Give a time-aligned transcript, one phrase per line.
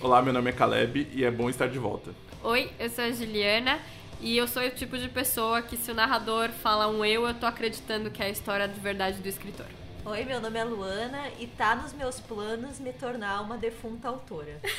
[0.00, 2.12] Olá, meu nome é Caleb e é bom estar de volta.
[2.44, 3.80] Oi, eu sou a Juliana
[4.20, 7.34] e eu sou o tipo de pessoa que se o narrador fala um eu, eu
[7.34, 9.66] tô acreditando que é a história de verdade do escritor.
[10.04, 14.60] Oi, meu nome é Luana e tá nos meus planos me tornar uma defunta autora.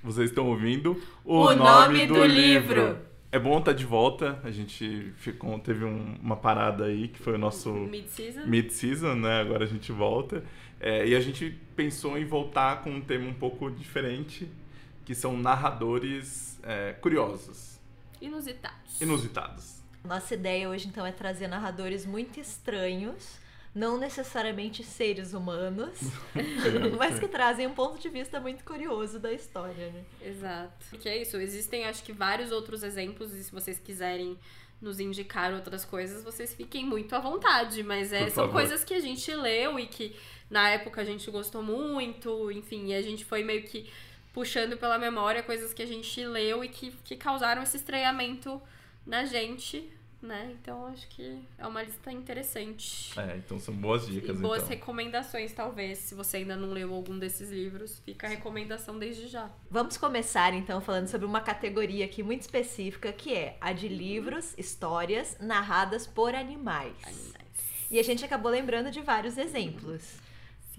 [0.00, 2.86] Vocês estão ouvindo o, o nome, nome, do, do livro.
[2.86, 3.10] livro.
[3.32, 4.40] É bom estar de volta.
[4.42, 9.40] A gente ficou, teve um, uma parada aí que foi o nosso mid-season, mid-season né?
[9.40, 10.42] Agora a gente volta.
[10.80, 14.50] É, e a gente pensou em voltar com um tema um pouco diferente,
[15.04, 17.78] que são narradores é, curiosos.
[18.20, 19.00] Inusitados.
[19.00, 19.82] Inusitados.
[20.02, 23.38] Nossa ideia hoje, então, é trazer narradores muito estranhos,
[23.74, 25.98] não necessariamente seres humanos,
[26.98, 30.02] mas que trazem um ponto de vista muito curioso da história, né?
[30.22, 30.86] Exato.
[30.88, 34.38] Porque é isso, existem acho que vários outros exemplos, e se vocês quiserem
[34.80, 37.82] nos indicar outras coisas, vocês fiquem muito à vontade.
[37.82, 40.16] Mas é, são coisas que a gente leu e que
[40.50, 43.88] na época a gente gostou muito, enfim, e a gente foi meio que
[44.32, 48.60] puxando pela memória coisas que a gente leu e que, que causaram esse estranhamento
[49.06, 49.90] na gente,
[50.22, 50.54] né?
[50.60, 53.18] Então acho que é uma lista interessante.
[53.18, 54.36] É, então são boas dicas.
[54.36, 54.70] E boas então.
[54.70, 55.98] recomendações, talvez.
[55.98, 59.50] Se você ainda não leu algum desses livros, fica a recomendação desde já.
[59.70, 64.54] Vamos começar então falando sobre uma categoria aqui muito específica, que é a de livros,
[64.58, 66.94] histórias narradas por animais.
[67.04, 67.50] Animais.
[67.90, 70.20] E a gente acabou lembrando de vários exemplos.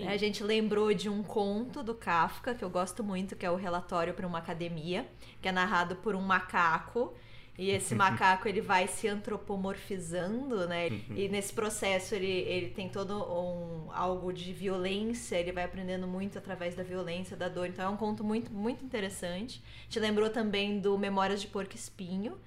[0.02, 0.07] Sim.
[0.07, 3.55] A gente lembrou de um conto do Kafka, que eu gosto muito, que é o
[3.55, 5.07] Relatório para uma Academia,
[5.41, 7.13] que é narrado por um macaco
[7.57, 10.88] e esse macaco ele vai se antropomorfizando, né?
[11.16, 16.38] E nesse processo ele, ele tem todo um algo de violência, ele vai aprendendo muito
[16.38, 17.67] através da violência, da dor.
[17.67, 19.61] Então é um conto muito muito interessante.
[19.89, 22.38] Te lembrou também do Memórias de Porco Espinho,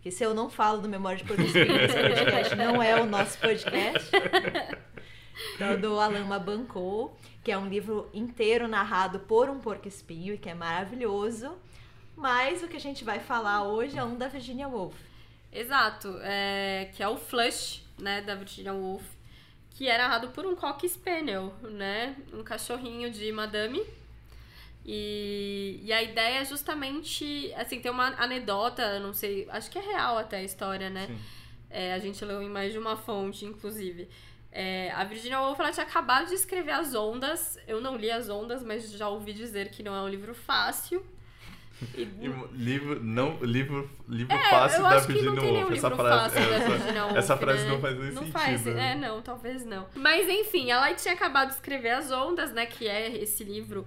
[0.00, 3.06] que se eu não falo do Memórias de Porco Espinho, esse podcast não é o
[3.06, 4.10] nosso podcast.
[5.54, 10.38] Então, do Alain Mabancou, que é um livro inteiro narrado por um porco espinho e
[10.38, 11.52] que é maravilhoso.
[12.16, 14.94] Mas o que a gente vai falar hoje é um da Virginia Woolf.
[15.52, 19.04] Exato, é, que é o Flush, né, da Virginia Woolf,
[19.70, 23.82] que é narrado por um Cocker Spaniel, né, um cachorrinho de madame.
[24.84, 29.82] E, e a ideia é justamente, assim, tem uma anedota, não sei, acho que é
[29.82, 31.08] real até a história, né?
[31.70, 34.08] É, a gente leu em mais de uma fonte, inclusive.
[34.52, 37.58] É, a Virginia Woolf ela tinha acabado de escrever As Ondas.
[37.66, 41.04] Eu não li As Ondas, mas já ouvi dizer que não é um livro fácil.
[41.96, 42.04] E...
[42.52, 45.72] livro, não, livro, livro é, fácil da Virginia Woolf.
[45.72, 47.70] Essa frase, essa, essa frase né?
[47.70, 48.32] não faz nem não sentido.
[48.32, 48.92] Faz, né?
[48.92, 49.86] É, não, talvez não.
[49.94, 52.66] Mas enfim, ela tinha acabado de escrever As Ondas, né?
[52.66, 53.86] Que é esse livro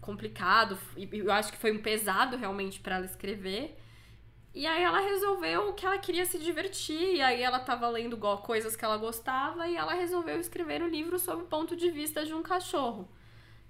[0.00, 0.78] complicado.
[0.96, 3.76] E eu acho que foi um pesado realmente para ela escrever.
[4.56, 8.74] E aí ela resolveu que ela queria se divertir, e aí ela tava lendo coisas
[8.74, 12.34] que ela gostava, e ela resolveu escrever um livro sob o ponto de vista de
[12.34, 13.08] um cachorro,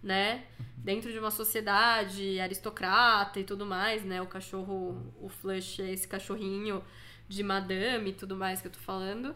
[0.02, 0.47] né?
[0.86, 4.22] dentro de uma sociedade aristocrata e tudo mais, né?
[4.22, 6.80] O cachorro, o Flush é esse cachorrinho
[7.28, 9.34] de madame e tudo mais que eu tô falando.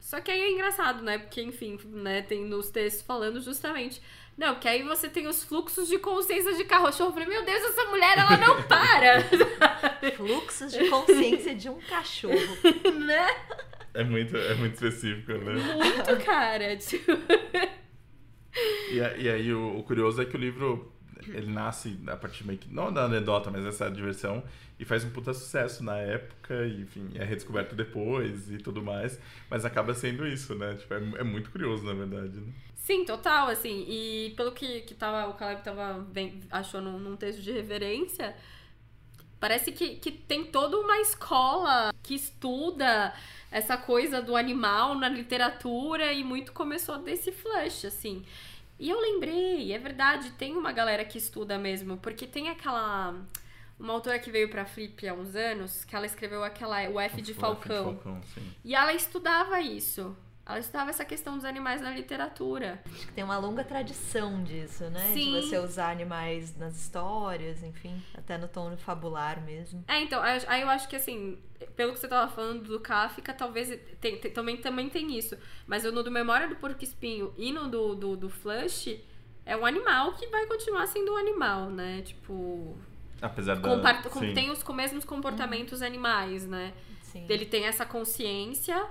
[0.00, 1.18] Só que aí é engraçado, né?
[1.18, 4.00] Porque, enfim, né, tem nos textos falando justamente.
[4.38, 7.10] Não, que aí você tem os fluxos de consciência de cachorro.
[7.10, 9.22] Eu falei, meu Deus, essa mulher, ela não para!
[10.20, 12.56] fluxos de consciência de um cachorro.
[13.06, 13.26] né?
[13.94, 15.54] É muito, é muito específico, né?
[15.54, 16.76] Muito, cara.
[16.76, 17.12] Tipo...
[18.90, 20.92] E, e aí o, o, curioso é que o livro
[21.28, 24.42] ele nasce a partir meio que não da anedota, mas essa diversão
[24.78, 29.20] e faz um puta sucesso na época, e, enfim, é redescoberto depois e tudo mais,
[29.50, 30.74] mas acaba sendo isso, né?
[30.74, 32.52] Tipo, é, é muito curioso, na verdade, né?
[32.74, 37.14] Sim, total, assim, e pelo que, que tava, o Caleb tava bem, achou num, num
[37.14, 38.34] texto de reverência,
[39.40, 43.12] parece que, que tem toda uma escola que estuda
[43.50, 48.24] essa coisa do animal na literatura e muito começou desse flush, assim.
[48.78, 53.14] E eu lembrei, é verdade, tem uma galera que estuda mesmo, porque tem aquela
[53.78, 57.22] uma autora que veio pra Flip há uns anos, que ela escreveu aquela o F
[57.22, 57.88] de Falcão.
[57.88, 58.20] F de Falcão
[58.62, 60.14] e ela estudava isso.
[60.50, 62.82] Ela estudava essa questão dos animais na literatura.
[62.84, 65.10] Acho que tem uma longa tradição disso, né?
[65.12, 65.40] Sim.
[65.40, 69.84] De você usar animais nas histórias, enfim, até no tom fabular mesmo.
[69.86, 71.38] É, então, aí eu acho que assim,
[71.76, 73.68] pelo que você tava falando do Kafka, talvez
[74.00, 75.36] tem, tem, também, também tem isso.
[75.66, 79.00] Mas no do Memória do Porco Espinho e no do, do, do Flush,
[79.46, 82.02] é um animal que vai continuar sendo um animal, né?
[82.02, 82.76] Tipo.
[83.22, 83.68] Apesar da.
[83.68, 84.02] Compar
[84.34, 86.72] tem os mesmos comportamentos animais, né?
[87.02, 87.26] Sim.
[87.28, 88.88] Ele tem essa consciência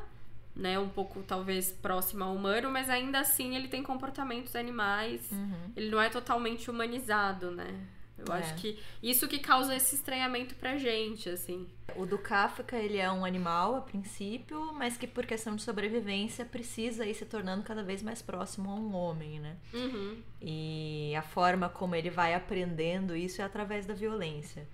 [0.55, 5.31] né, um pouco talvez próximo ao humano, mas ainda assim ele tem comportamentos animais.
[5.31, 5.71] Uhum.
[5.75, 7.87] Ele não é totalmente humanizado, né?
[8.25, 8.39] Eu é.
[8.39, 11.67] acho que isso que causa esse estranhamento pra gente, assim.
[11.95, 16.45] O do Kafka, ele é um animal a princípio, mas que por questão de sobrevivência
[16.45, 19.55] precisa ir se tornando cada vez mais próximo a um homem, né?
[19.73, 20.21] Uhum.
[20.41, 24.67] E a forma como ele vai aprendendo isso é através da violência.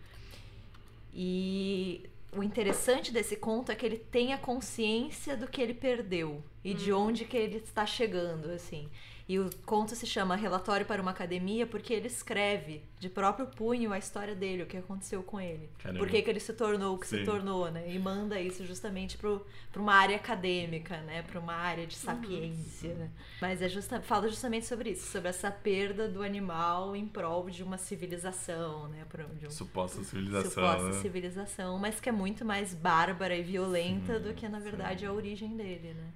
[1.14, 6.44] E o interessante desse conto é que ele tem a consciência do que ele perdeu
[6.64, 6.78] e uhum.
[6.78, 8.90] de onde que ele está chegando, assim.
[9.28, 13.92] E o conto se chama Relatório para uma Academia porque ele escreve de próprio punho
[13.92, 15.68] a história dele, o que aconteceu com ele.
[15.80, 16.00] Caramba.
[16.00, 17.20] Por que, que ele se tornou o que Sim.
[17.20, 17.92] se tornou, né?
[17.92, 19.40] E manda isso justamente para
[19.76, 21.24] uma área acadêmica, né?
[21.24, 23.10] Para uma área de sapiência, né?
[23.42, 27.64] Mas é justa, fala justamente sobre isso, sobre essa perda do animal em prol de
[27.64, 29.06] uma civilização, né?
[29.40, 30.52] De um, suposta civilização.
[30.52, 31.02] Suposta né?
[31.02, 35.12] civilização, mas que é muito mais bárbara e violenta Sim, do que, na verdade, a
[35.12, 36.12] origem dele, né?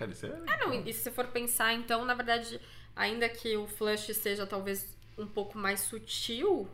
[0.00, 0.30] Cara, isso é.
[0.30, 2.58] É, não, e se você for pensar, então, na verdade,
[2.96, 6.66] ainda que o Flush seja talvez um pouco mais sutil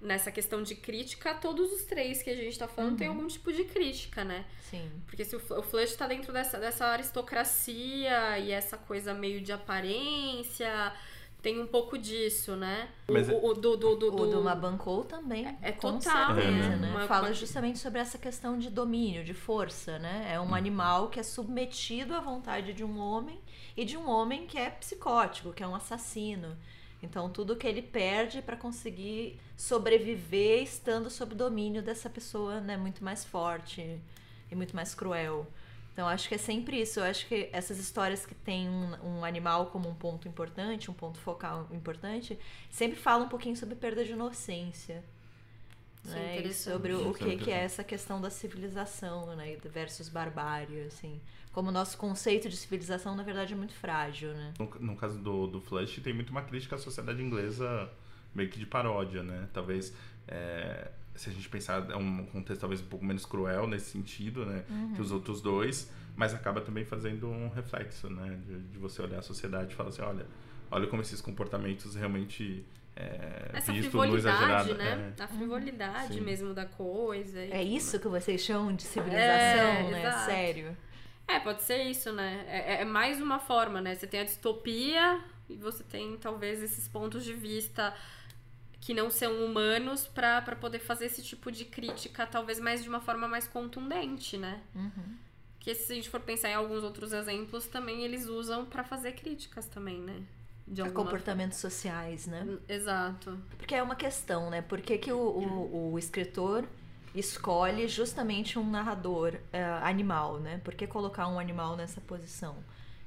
[0.00, 2.96] nessa questão de crítica, todos os três que a gente tá falando uhum.
[2.96, 4.46] tem algum tipo de crítica, né?
[4.70, 4.90] Sim.
[5.06, 9.52] Porque se o, o Flush tá dentro dessa, dessa aristocracia e essa coisa meio de
[9.52, 10.94] aparência
[11.42, 12.88] tem um pouco disso, né?
[13.08, 15.44] Mas o, o, do, do, do, o do Mabancou também.
[15.44, 16.34] É, é total.
[16.36, 16.90] Certeza, é, né?
[16.90, 20.30] Uma, Fala justamente sobre essa questão de domínio, de força, né?
[20.32, 20.54] É um hum.
[20.54, 23.40] animal que é submetido à vontade de um homem
[23.76, 26.56] e de um homem que é psicótico, que é um assassino.
[27.02, 33.02] Então, tudo que ele perde para conseguir sobreviver estando sob domínio dessa pessoa, né, muito
[33.02, 34.00] mais forte
[34.48, 35.48] e muito mais cruel.
[35.92, 37.00] Então acho que é sempre isso.
[37.00, 40.94] Eu acho que essas histórias que tem um, um, animal como um ponto importante, um
[40.94, 42.38] ponto focal importante,
[42.70, 45.04] sempre falam um pouquinho sobre perda de inocência.
[46.02, 46.42] Sim, né?
[46.42, 49.56] E sobre o, o que, que é essa questão da civilização, né?
[49.64, 51.20] Versus barbárie, assim.
[51.52, 54.54] Como o nosso conceito de civilização, na verdade, é muito frágil, né?
[54.58, 57.90] No, no caso do, do Flash, tem muito uma crítica à sociedade inglesa
[58.34, 59.48] meio que de paródia, né?
[59.52, 59.94] Talvez...
[60.26, 64.46] É se a gente pensar, é um contexto talvez um pouco menos cruel nesse sentido,
[64.46, 64.64] né?
[64.68, 64.94] Uhum.
[64.94, 68.38] Que os outros dois, mas acaba também fazendo um reflexo, né?
[68.46, 70.26] De, de, você olhar a sociedade e falar assim, olha,
[70.70, 72.64] olha como esses comportamentos realmente
[72.96, 75.12] é, Essa frivolidade, né?
[75.18, 75.22] É.
[75.22, 76.20] A frivolidade Sim.
[76.20, 77.40] mesmo da coisa.
[77.40, 80.00] É isso que vocês chamam de civilização, é, né?
[80.00, 80.24] Exato.
[80.24, 80.76] Sério.
[81.28, 82.44] É, pode ser isso, né?
[82.48, 83.94] É, é mais uma forma, né?
[83.94, 87.94] Você tem a distopia e você tem talvez esses pontos de vista
[88.82, 93.00] que não são humanos para poder fazer esse tipo de crítica, talvez mais de uma
[93.00, 94.60] forma mais contundente, né?
[94.74, 95.16] Uhum.
[95.60, 99.12] Que se a gente for pensar em alguns outros exemplos, também eles usam para fazer
[99.12, 100.20] críticas também, né?
[100.66, 101.70] De comportamentos forma.
[101.70, 102.44] sociais, né?
[102.44, 103.38] Hum, exato.
[103.56, 104.60] Porque é uma questão, né?
[104.60, 106.64] Por que, que o, o, o escritor
[107.14, 110.60] escolhe justamente um narrador uh, animal, né?
[110.64, 112.56] Por que colocar um animal nessa posição?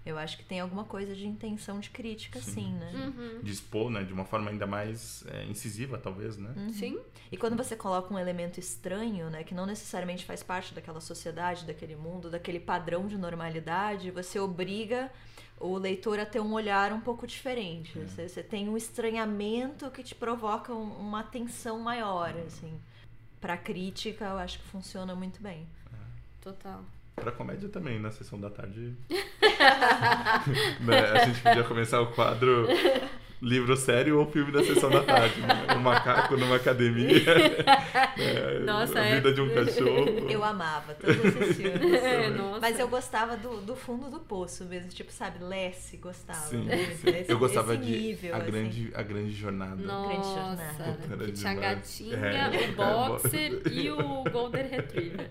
[0.06, 2.92] Eu acho que tem alguma coisa de intenção de crítica, sim, sim né?
[2.94, 3.42] Uhum.
[3.42, 4.04] De expor, né?
[4.04, 6.54] De uma forma ainda mais é, incisiva, talvez, né?
[6.56, 6.72] Uhum.
[6.72, 7.00] Sim.
[7.31, 9.44] E quando você coloca um elemento estranho, né?
[9.44, 15.12] Que não necessariamente faz parte daquela sociedade, daquele mundo, daquele padrão de normalidade, você obriga
[15.60, 17.98] o leitor a ter um olhar um pouco diferente.
[17.98, 18.06] É.
[18.06, 22.44] Você, você, tem um estranhamento que te provoca um, uma atenção maior, uhum.
[22.46, 22.80] assim.
[23.42, 25.68] Pra crítica, eu acho que funciona muito bem.
[25.92, 25.98] É.
[26.42, 26.84] Total.
[27.15, 28.94] Pra comédia também, na sessão da tarde.
[30.81, 31.00] né?
[31.13, 32.67] A gente podia começar o quadro
[33.41, 35.39] livro sério ou filme da sessão da tarde.
[35.41, 35.75] Né?
[35.75, 37.23] Um macaco numa academia.
[38.17, 38.59] né?
[38.65, 39.31] Nossa, a vida é...
[39.31, 40.29] de um cachorro.
[40.29, 41.95] Eu amava todos esses filmes.
[42.06, 42.29] É,
[42.59, 44.89] Mas eu gostava do, do fundo do poço mesmo.
[44.89, 46.39] Tipo, sabe, Lessie gostava.
[46.39, 47.25] Sim, sim.
[47.27, 48.51] eu gostava de nível, a, assim.
[48.51, 49.75] grande, a Grande Jornada.
[49.75, 51.25] Nossa, grande jornada.
[51.25, 55.29] Que tinha a gatinha, é, o boxer e o Golden Retriever.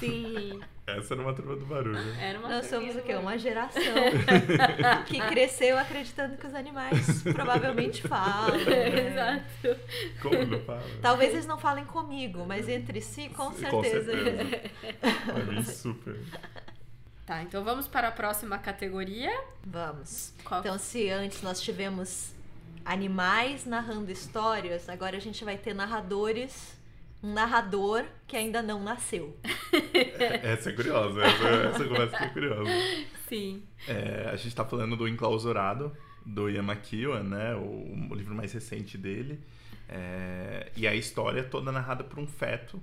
[0.00, 0.60] Sim.
[0.86, 1.98] Essa era uma turma do barulho.
[2.20, 3.14] Era uma Nós somos o quê?
[3.14, 3.80] Uma geração
[5.06, 8.56] que cresceu acreditando que os animais provavelmente falam.
[8.56, 9.10] Né?
[9.10, 9.80] Exato.
[10.22, 10.82] Como não falam?
[11.02, 14.12] Talvez eles não falem comigo, mas entre si, com certeza.
[14.12, 14.70] Com certeza.
[15.24, 16.20] Pra mim, super.
[17.26, 19.36] Tá, então vamos para a próxima categoria.
[19.64, 20.32] Vamos.
[20.44, 20.60] Qual?
[20.60, 22.32] Então, se antes nós tivemos
[22.84, 26.75] animais narrando histórias, agora a gente vai ter narradores
[27.22, 29.36] um narrador que ainda não nasceu.
[30.42, 32.70] essa é curiosa, essa, essa conversa é curiosa.
[33.28, 33.62] Sim.
[33.88, 37.54] É, a gente está falando do Enclausurado, do Ian McEwan, né?
[37.54, 39.40] O, o livro mais recente dele.
[39.88, 42.80] É, e a história é toda narrada por um feto.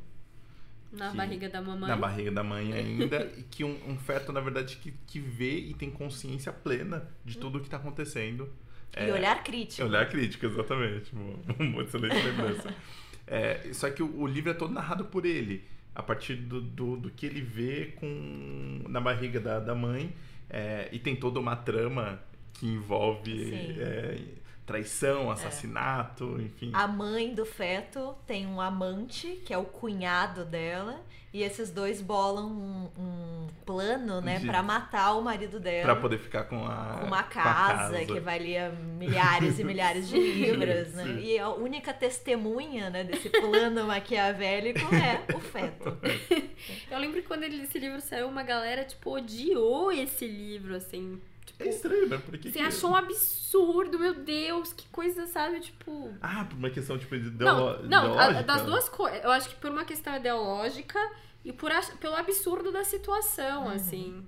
[0.92, 1.90] Na que, barriga da mamãe.
[1.90, 3.32] Na barriga da mãe ainda.
[3.38, 7.38] e que um, um, feto, na verdade, que, que vê e tem consciência plena de
[7.38, 8.52] tudo o que está acontecendo.
[8.96, 9.88] E é, olhar crítico.
[9.88, 11.12] Olhar crítico, exatamente.
[11.60, 12.74] Uma excelente lembrança.
[13.26, 15.64] É, só que o, o, livro é todo narrado por ele,
[15.96, 20.14] a partir do, do, do que ele vê com, na barriga da, da mãe.
[20.50, 22.20] É, e tem toda uma trama
[22.54, 24.20] que envolve é,
[24.66, 26.72] traição, assassinato, enfim.
[26.74, 31.00] A mãe do feto tem um amante, que é o cunhado dela,
[31.34, 35.84] e esses dois bolam um, um plano, né, De- pra matar o marido dela.
[35.84, 40.08] Pra poder ficar com a, com uma com a casa, que valia milhares e milhares
[40.08, 41.04] de libras, né?
[41.06, 41.20] Sim.
[41.20, 45.98] E a única testemunha, né, desse plano maquiavélico é o feto.
[46.90, 51.20] Eu lembro que quando ele- esse livro saiu, uma galera, tipo, odiou esse livro, assim.
[51.46, 52.18] Tipo, É estranho, né?
[52.18, 55.60] Por que você que- achou um absurdo, meu Deus, que coisa, sabe?
[55.60, 56.14] Tipo.
[56.22, 58.44] Ah, por uma questão, tipo, de Não, ideolo- não, a- ideológica?
[58.44, 59.24] das duas coisas.
[59.24, 61.00] Eu acho que por uma questão ideológica
[61.44, 64.26] e por ach- pelo absurdo da situação, assim.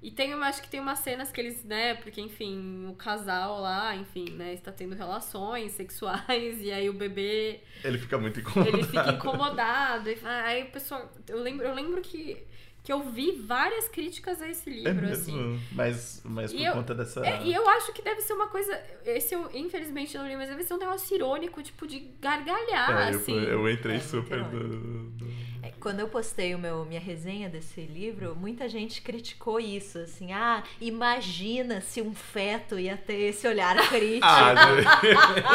[0.00, 3.58] E tem, eu acho que tem umas cenas que eles, né, porque, enfim, o casal
[3.62, 8.76] lá, enfim, né, está tendo relações sexuais, e aí o bebê, Ele fica muito incomodado.
[8.76, 10.10] ele fica incomodado.
[10.10, 12.36] E, aí o pessoal, eu lembro, eu lembro que,
[12.84, 15.32] que eu vi várias críticas a esse É livro, assim.
[15.36, 15.60] mesmo?
[15.72, 17.26] Mas, mas por E eu- conta dessa...
[17.26, 18.78] É, e eu acho que deve ser uma coisa.
[19.06, 23.14] Esse eu, infelizmente, não li, mas deve ser um negócio irônico, tipo, de gargalhar, É,
[23.14, 23.32] eu, assim.
[23.42, 24.68] eu entrei É super do,
[25.12, 29.96] do- É, Quando eu postei o meu, minha resenha desse livro, muita gente criticou isso,
[29.98, 34.54] assim, ah, imagina se um feto ia ter esse olhar crítico, Ah,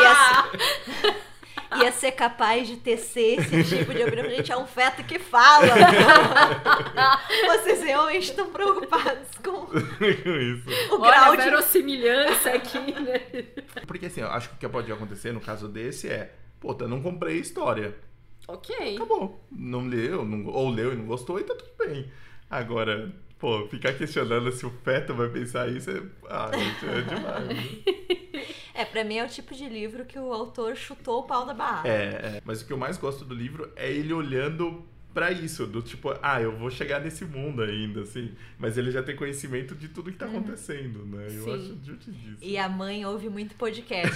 [0.01, 0.15] ia,
[1.01, 1.15] ser,
[1.81, 4.29] ia ser capaz de tecer esse tipo de opinião.
[4.29, 5.67] Gente, é um feto que fala.
[7.47, 10.69] Vocês realmente estão preocupados com com isso.
[10.95, 13.21] o Olha grau de verossimilhança aqui, né?
[13.87, 16.87] Porque assim, eu acho que o que pode acontecer no caso desse é, pô, eu
[16.87, 17.95] não comprei a história.
[18.47, 18.95] ok.
[18.95, 19.43] Acabou.
[19.51, 22.11] Não leu, não- ou leu e não gostou, e tá tudo bem.
[22.49, 26.01] Agora, pô, ficar questionando se o feto vai pensar isso é.
[26.29, 28.18] Ah, gente, é demais.
[28.79, 31.53] É, pra mim é o tipo de livro que o autor chutou o pau da
[31.53, 31.89] barraca.
[31.89, 32.41] É, é.
[32.45, 36.13] Mas o que eu mais gosto do livro é ele olhando pra isso, do tipo,
[36.21, 38.31] ah, eu vou chegar nesse mundo ainda, assim.
[38.57, 41.25] Mas ele já tem conhecimento de tudo que tá acontecendo, né?
[41.29, 41.53] Eu Sim.
[41.53, 42.37] acho divertidíssimo.
[42.41, 44.13] E a mãe ouve muito podcast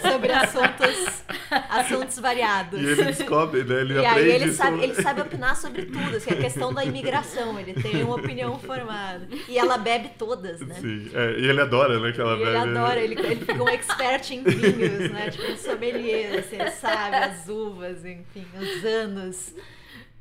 [0.00, 1.24] sobre assuntos,
[1.70, 2.80] assuntos variados.
[2.80, 3.80] E ele descobre, né?
[3.80, 4.56] Ele E aí aprende ele isso.
[4.56, 8.58] sabe, ele sabe opinar sobre tudo, assim, a questão da imigração, ele tem uma opinião
[8.58, 9.26] formada.
[9.48, 10.74] E ela bebe todas, né?
[10.80, 12.12] Sim, é, e ele adora, né?
[12.12, 15.30] Que ela E ele bebe- adora, ele, ele fica um expert em vinhos, né?
[15.30, 19.54] Tipo, um sommelier, assim, ele sabe as uvas, enfim, os anos.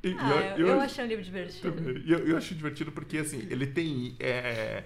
[0.04, 1.90] E- Ah, eu, eu achei um livro divertido.
[2.06, 4.16] Eu, eu acho divertido porque, assim, ele tem.
[4.20, 4.84] é,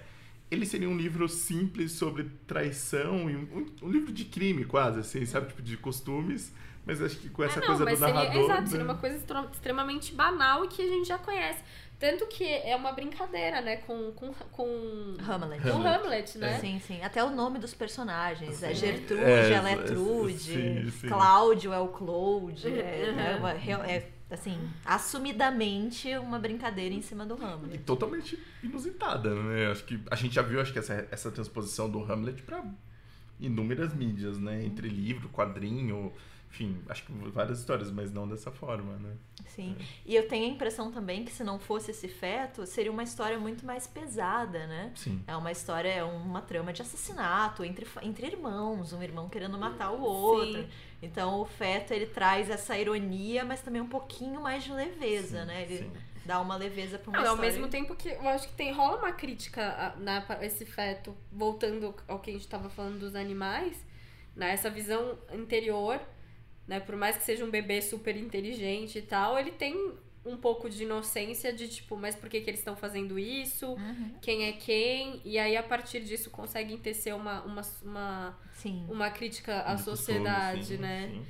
[0.50, 5.26] ele seria um livro simples sobre traição e um, um livro de crime, quase, assim,
[5.26, 5.48] sabe?
[5.48, 6.52] Tipo, de costumes.
[6.86, 8.44] Mas acho que com essa ah, não, coisa mas do seria, narrador.
[8.44, 8.66] exato, né?
[8.68, 9.20] seria uma coisa
[9.52, 11.62] extremamente banal e que a gente já conhece.
[11.98, 15.60] Tanto que é uma brincadeira, né, com, com, com, Hamlet.
[15.60, 15.96] com Hamlet.
[15.96, 16.58] Hamlet, né?
[16.60, 17.02] Sim, sim.
[17.02, 18.62] Até o nome dos personagens.
[18.62, 18.74] É Sim.
[18.74, 20.38] Gertrude, É, ela é é, Trude.
[20.38, 21.08] sim, sim.
[21.08, 22.68] Cláudio é o Claude.
[22.68, 23.20] É, Uhum.
[23.20, 27.78] é uma- real- é, assim, assumidamente uma brincadeira em cima do E Hamlet.
[27.84, 29.70] totalmente inusitada, né?
[29.70, 32.64] Acho que a gente já viu, acho que essa, essa transposição do Hamlet pra
[33.40, 34.64] inúmeras mídias, né?
[34.64, 36.12] Entre livro, quadrinho,
[36.50, 39.14] enfim, acho que várias histórias, mas não dessa forma, né?
[39.46, 39.76] Sim.
[40.04, 43.38] E eu tenho a impressão também que se não fosse esse feto, seria uma história
[43.38, 44.90] muito mais pesada, né?
[44.94, 45.22] Sim.
[45.26, 49.90] É uma história, é uma trama de assassinato entre, entre irmãos, um irmão querendo matar
[49.90, 50.62] o outro.
[50.62, 50.68] Sim.
[51.00, 55.46] Então o feto ele traz essa ironia, mas também um pouquinho mais de leveza, Sim,
[55.46, 55.62] né?
[55.62, 55.92] Ele sim.
[56.26, 57.52] dá uma leveza pra uma Não, ao história.
[57.52, 62.18] mesmo tempo que eu acho que tem rola uma crítica na, esse feto, voltando ao
[62.18, 63.76] que a gente tava falando dos animais,
[64.34, 64.52] né?
[64.52, 66.00] Essa visão interior,
[66.66, 66.80] né?
[66.80, 69.94] Por mais que seja um bebê super inteligente e tal, ele tem
[70.24, 73.66] um pouco de inocência de tipo, mas por que, que eles estão fazendo isso?
[73.72, 74.14] Uhum.
[74.20, 75.20] Quem é quem?
[75.24, 78.84] E aí, a partir disso, conseguem tecer uma, uma, uma, Sim.
[78.88, 81.08] uma crítica à costume, sociedade, sim, né?
[81.12, 81.26] sim.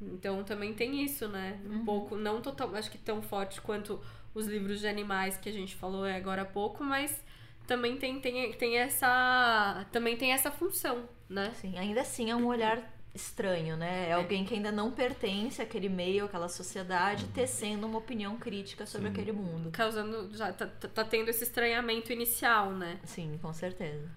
[0.00, 1.60] Então também tem isso, né?
[1.64, 1.84] Um Uhum.
[1.84, 4.00] pouco, não total, acho que tão forte quanto
[4.34, 7.22] os livros de animais que a gente falou agora há pouco, mas
[7.66, 11.52] também tem, tem, tem essa também tem essa função, né?
[11.54, 12.82] Sim, ainda assim é um olhar
[13.14, 14.08] estranho, né?
[14.08, 19.08] É alguém que ainda não pertence àquele meio, àquela sociedade, tecendo uma opinião crítica sobre
[19.08, 19.12] Sim.
[19.12, 19.70] aquele mundo.
[19.70, 22.98] Causando já tá, tá- tá tendo esse estranhamento inicial, né?
[23.04, 24.08] Sim, com certeza.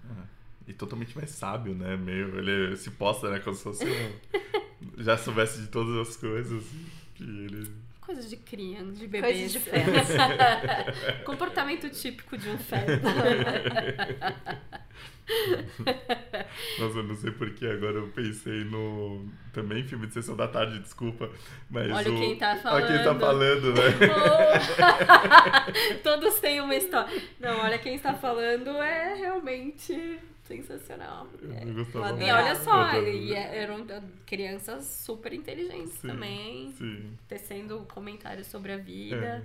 [0.66, 1.96] E totalmente mais sábio, né?
[1.96, 3.38] Meio, ele se posta, né?
[3.40, 4.96] Como se fosse um...
[4.98, 6.64] Já soubesse de todas as coisas.
[7.14, 7.70] Que ele...
[8.00, 9.34] Coisas de criança, de bebês.
[9.36, 10.08] Coisas de fetos.
[11.24, 13.02] Comportamento típico de um feto.
[16.78, 19.26] Nossa, eu não sei porque agora eu pensei no...
[19.52, 21.30] Também filme de Sessão da Tarde, desculpa.
[21.68, 22.16] Mas Olha o...
[22.16, 23.20] quem tá Olha quem tá falando.
[23.20, 23.82] falando, né?
[25.96, 25.98] Oh!
[26.02, 27.22] Todos têm uma história.
[27.40, 31.26] Não, olha quem está falando é realmente sensacional.
[31.42, 31.68] É.
[31.68, 33.84] Eu gostava E olha só, e é- eram
[34.24, 37.18] crianças super inteligentes Sim, também, Sim.
[37.28, 39.44] tecendo comentários sobre a vida.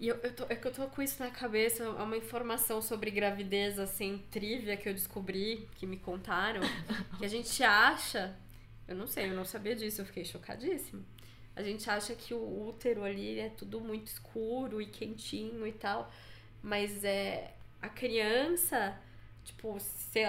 [0.00, 2.80] E eu, eu, tô, é que eu tô com isso na cabeça, é uma informação
[2.80, 6.60] sobre gravidez, assim, trívia que eu descobri, que me contaram,
[7.18, 8.36] que a gente acha.
[8.86, 11.02] Eu não sei, eu não sabia disso, eu fiquei chocadíssima.
[11.56, 16.10] A gente acha que o útero ali é tudo muito escuro e quentinho e tal,
[16.62, 17.52] mas é
[17.82, 18.96] a criança,
[19.44, 19.76] tipo,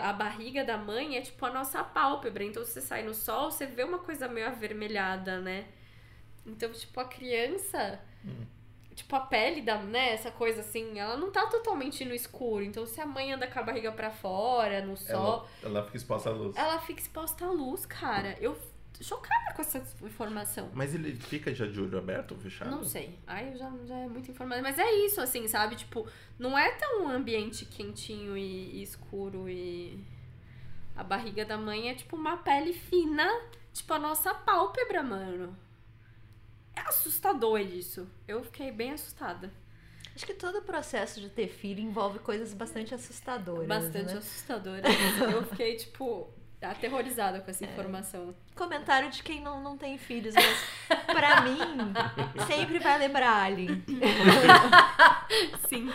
[0.04, 2.44] a barriga da mãe é tipo a nossa pálpebra.
[2.44, 5.68] Então, se você sai no sol, você vê uma coisa meio avermelhada, né?
[6.44, 8.02] Então, tipo, a criança.
[8.26, 8.59] Hum.
[9.00, 12.65] Tipo, a pele da, né, essa coisa assim, ela não tá totalmente no escuro.
[12.65, 15.48] Então, se a mãe anda com a barriga para fora, no sol.
[15.63, 16.58] Ela, ela fica exposta à luz.
[16.58, 18.36] Ela fica exposta à luz, cara.
[18.41, 18.58] Eu
[19.00, 20.70] chocada com essa informação.
[20.74, 22.70] Mas ele fica já de olho aberto ou fechado?
[22.70, 23.18] Não sei.
[23.25, 24.62] Aí já, já é muito informação.
[24.62, 25.77] Mas é isso, assim, sabe?
[25.77, 26.06] Tipo,
[26.38, 29.98] não é tão um ambiente quentinho e, e escuro e.
[30.94, 33.25] A barriga da mãe é tipo uma pele fina,
[33.72, 35.56] tipo a nossa pálpebra, mano.
[36.79, 38.07] É assustador isso.
[38.27, 39.51] Eu fiquei bem assustada.
[40.15, 43.67] Acho que todo o processo de ter filho envolve coisas bastante assustadoras.
[43.67, 44.17] Bastante né?
[44.17, 44.83] assustadoras.
[45.31, 46.29] Eu fiquei, tipo,
[46.62, 47.69] aterrorizada com essa é.
[47.69, 48.36] informação.
[48.55, 51.57] Comentário de quem não, não tem filhos, mas pra mim,
[52.48, 53.83] sempre vai lembrar Alien.
[55.67, 55.89] Sim.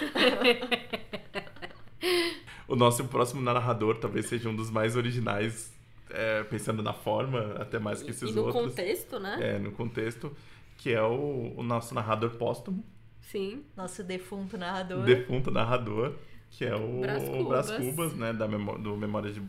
[2.69, 5.73] o nosso próximo narrador talvez seja um dos mais originais,
[6.11, 8.63] é, pensando na forma, até mais que esses e no outros.
[8.63, 9.39] no contexto, né?
[9.41, 10.35] É, no contexto,
[10.77, 12.85] que é o, o nosso narrador póstumo.
[13.23, 13.65] Sim.
[13.77, 15.05] Nosso defunto narrador.
[15.05, 16.15] Defunto narrador,
[16.51, 19.43] que é o Brás Cubas, Brás Cubas né, da memó do Memória de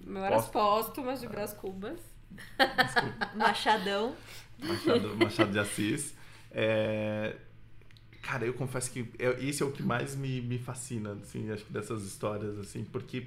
[0.00, 1.98] Memórias póstumas de Brás Cubas.
[3.34, 4.14] Machadão.
[4.58, 6.14] Machado, Machado de Assis.
[6.50, 7.36] É...
[8.20, 9.10] Cara, eu confesso que
[9.40, 13.26] esse é o que mais me, me fascina, assim, acho que dessas histórias, assim, porque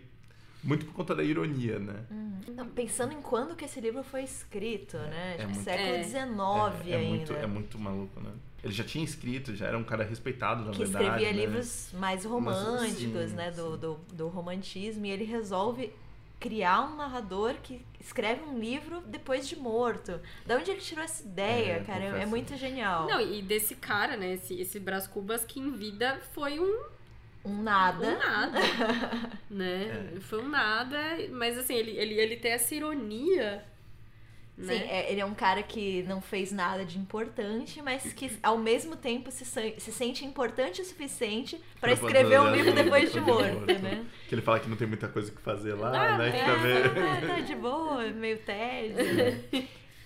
[0.65, 2.05] muito por conta da ironia, né?
[2.09, 2.67] Uhum.
[2.69, 5.33] pensando em quando que esse livro foi escrito, é, né?
[5.35, 7.15] Acho é muito, século XIX é, é, ainda.
[7.15, 8.31] Muito, é muito maluco, né?
[8.63, 11.05] Ele já tinha escrito, já era um cara respeitado, na que verdade.
[11.05, 11.45] Que escrevia né?
[11.45, 13.51] livros mais românticos, Mas, sim, né?
[13.51, 15.05] Do, do, do romantismo.
[15.05, 15.93] E ele resolve
[16.39, 20.19] criar um narrador que escreve um livro depois de morto.
[20.45, 22.03] Da onde ele tirou essa ideia, é, cara?
[22.03, 23.07] É muito genial.
[23.07, 24.33] Não, e desse cara, né?
[24.33, 26.83] Esse, esse Brás Cubas que em vida foi um.
[27.45, 28.07] Um nada.
[28.07, 28.59] Um nada.
[29.49, 30.11] né?
[30.15, 30.19] É.
[30.21, 30.97] Foi um nada.
[31.31, 33.63] Mas assim, ele, ele, ele tem essa ironia
[34.57, 34.87] Sim, né?
[34.89, 38.95] é, ele é um cara que não fez nada de importante, mas que ao mesmo
[38.95, 44.05] tempo se, se sente importante o suficiente para escrever um livro depois de morto, né?
[44.29, 46.39] Que ele fala que não tem muita coisa que fazer lá, ah, né?
[46.39, 47.27] É, meio...
[47.27, 48.95] tá de boa, meio tédio.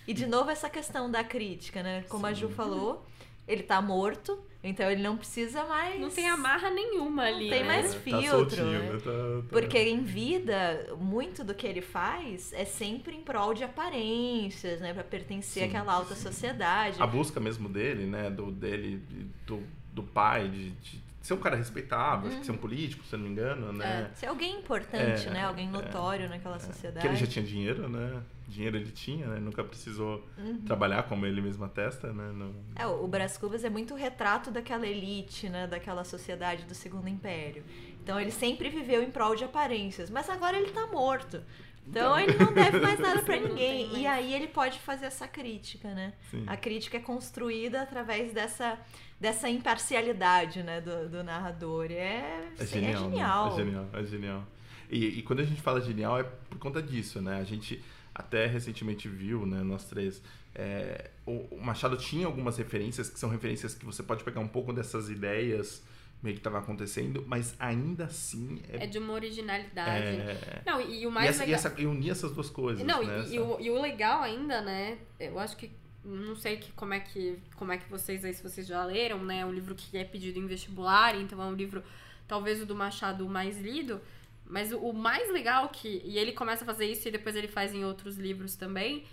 [0.07, 2.03] e de novo essa questão da crítica, né?
[2.09, 2.31] Como Sim.
[2.31, 3.05] a Ju falou,
[3.47, 5.99] ele tá morto, então ele não precisa mais.
[5.99, 7.45] Não tem amarra nenhuma ali.
[7.45, 7.67] Não tem né?
[7.67, 8.65] mais tá filtro.
[8.65, 8.79] Né?
[8.79, 8.99] Né?
[8.99, 9.47] Tá, tá...
[9.49, 14.93] Porque em vida, muito do que ele faz é sempre em prol de aparências, né?
[14.93, 16.23] Pra pertencer sim, àquela alta sim.
[16.23, 17.01] sociedade.
[17.01, 18.29] A busca mesmo dele, né?
[18.29, 19.01] Do, dele,
[19.47, 22.27] do, do pai, de, de ser um cara respeitável, uhum.
[22.27, 24.09] acho que ser um político, se eu não me engano, né?
[24.11, 25.45] É, ser alguém importante, é, né?
[25.45, 25.71] Alguém é.
[25.71, 27.01] notório é, naquela sociedade.
[27.01, 28.21] Que ele já tinha dinheiro, né?
[28.47, 29.39] Dinheiro ele tinha, né?
[29.39, 30.61] Nunca precisou uhum.
[30.61, 32.31] trabalhar como ele mesmo atesta, né?
[32.31, 32.55] No...
[32.75, 35.67] É, o Brás Cubas é muito retrato daquela elite, né?
[35.67, 37.63] Daquela sociedade do Segundo Império.
[38.01, 41.43] Então ele sempre viveu em prol de aparências, mas agora ele tá morto.
[41.87, 43.97] Então, então ele não deve mais nada para ninguém.
[43.97, 46.13] E aí ele pode fazer essa crítica, né?
[46.31, 46.43] Sim.
[46.47, 48.79] A crítica é construída através dessa
[49.19, 51.91] dessa imparcialidade né, do, do narrador.
[51.91, 52.93] É, é genial.
[52.93, 53.45] É genial.
[53.45, 53.51] Né?
[53.51, 54.47] É genial, é genial.
[54.89, 57.39] E, e, quando a gente fala genial é por conta disso, né?
[57.39, 60.21] A gente até recentemente viu, né, nós três,
[60.55, 64.73] é, o, Machado tinha algumas referências que são referências que você pode pegar um pouco
[64.73, 65.83] dessas ideias
[66.21, 70.17] meio que estava acontecendo, mas ainda assim é, é de uma originalidade.
[70.17, 70.61] É...
[70.65, 71.51] Não, e, o mais e essa, legal...
[71.51, 72.85] e, essa, e unir essas duas coisas.
[72.85, 73.23] Não, né?
[73.29, 74.97] e, e, o, e o legal ainda, né?
[75.17, 75.71] Eu acho que
[76.03, 79.23] não sei que, como, é que, como é que vocês aí, se vocês já leram,
[79.23, 79.45] né?
[79.45, 81.83] Um livro que é pedido em vestibular, então é um livro,
[82.27, 84.01] talvez o do Machado mais lido.
[84.45, 86.01] Mas o, o mais legal que.
[86.05, 89.05] E ele começa a fazer isso e depois ele faz em outros livros também,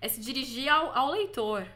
[0.00, 1.66] é se dirigir ao, ao leitor.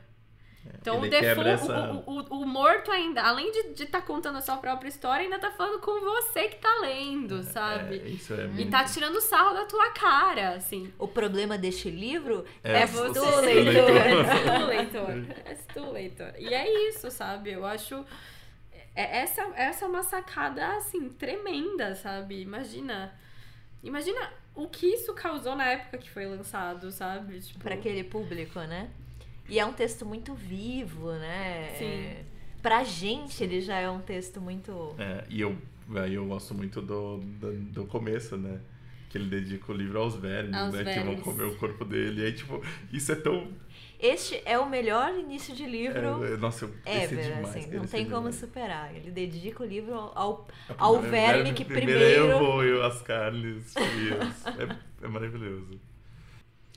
[0.80, 1.92] Então o, defunto, essa...
[1.92, 5.38] o, o, o, morto ainda, além de estar tá contando a sua própria história, ainda
[5.38, 7.98] tá falando com você que tá lendo, é, sabe?
[7.98, 10.92] É, isso é e tá tirando sarro da tua cara, assim.
[10.98, 13.90] O problema deste livro é, é você, leitor.
[14.32, 15.10] É tu, leitor.
[15.44, 16.34] É tu, leitor.
[16.38, 17.52] E é isso, sabe?
[17.52, 18.04] Eu acho.
[18.94, 22.40] É, essa, essa é uma sacada, assim, tremenda, sabe?
[22.40, 23.12] Imagina.
[23.82, 27.40] Imagina o que isso causou na época que foi lançado, sabe?
[27.40, 27.60] Tipo...
[27.60, 28.90] Para aquele público, né?
[29.48, 31.74] E é um texto muito vivo, né?
[31.78, 31.84] Sim.
[31.84, 32.24] É,
[32.62, 34.94] pra gente, ele já é um texto muito.
[34.98, 35.56] É, e eu,
[36.10, 38.60] eu gosto muito do, do, do começo, né?
[39.10, 40.84] Que ele dedica o livro aos velhos, aos né?
[40.84, 41.02] Velhos.
[41.02, 42.22] Que vão comer o corpo dele.
[42.22, 43.48] E aí, tipo, isso é tão
[43.98, 47.70] Este é o melhor início de livro É, nossa, eu é ever, demais, assim.
[47.70, 48.36] Não é tem como demais.
[48.36, 48.96] superar.
[48.96, 52.24] Ele dedica o livro ao, ao verme que primeiro primeiro...
[52.24, 54.46] eu vou e as carnes frias.
[54.46, 55.78] É, é maravilhoso.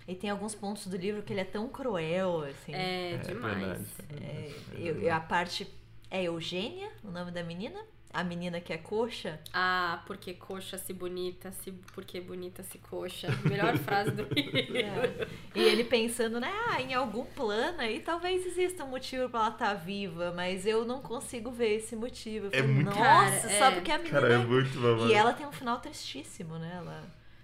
[0.08, 2.74] E tem alguns pontos do livro que ele é tão cruel, assim.
[2.74, 3.58] É, É demais.
[3.58, 3.86] verdade.
[4.24, 5.68] É, É eu- a parte...
[6.12, 7.80] É Eugênia, o nome da menina?
[8.14, 9.40] A menina que é coxa?
[9.52, 13.28] Ah, porque coxa se bonita, se porque bonita se coxa.
[13.44, 14.78] Melhor frase do livro.
[14.78, 15.28] É.
[15.56, 19.50] E ele pensando, né, ah, em algum plano aí talvez exista um motivo pra ela
[19.50, 22.48] estar viva, mas eu não consigo ver esse motivo.
[22.54, 23.72] É falei, muito- Nossa, Cara, só é.
[23.72, 24.22] porque a menina.
[24.22, 25.10] Cara, é muito babado.
[25.10, 26.76] E ela tem um final tristíssimo, né?
[26.78, 27.04] Ela,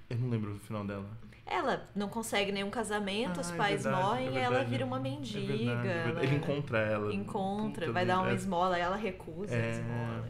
[0.09, 1.09] Eu não lembro do final dela.
[1.51, 4.69] Ela não consegue nenhum casamento, Ah, os é pais verdade, morrem é e ela verdade.
[4.69, 5.53] vira uma É mendiga.
[5.53, 6.09] verdade, é verdade.
[6.09, 7.13] ela Ele encontra ela.
[7.13, 9.71] encontra, Puta, vai dar uma é- esmola, ela recusa a É.
[9.71, 10.29] esmola.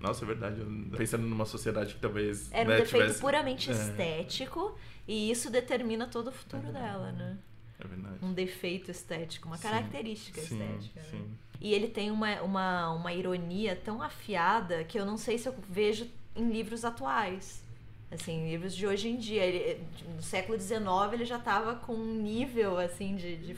[0.00, 0.60] Nossa, é verdade.
[0.96, 2.52] Pensando numa sociedade que talvez.
[2.52, 3.72] Era um né, defeito tivesse- puramente É.
[3.72, 4.76] estético
[5.08, 6.86] e isso determina todo o futuro É verdade.
[6.92, 7.38] dela, né?
[7.80, 8.16] É verdade.
[8.22, 11.00] Um defeito estético, uma Sim, característica sim, estética.
[11.00, 11.06] né?
[11.10, 11.26] Sim.
[11.60, 15.54] E ele tem uma, uma, uma ironia tão afiada que eu não sei se eu
[15.70, 17.62] vejo em livros atuais.
[18.10, 19.44] Assim, livros de hoje em dia.
[19.44, 19.82] Ele,
[20.14, 23.56] no século XIX ele já estava com um nível, assim, de, de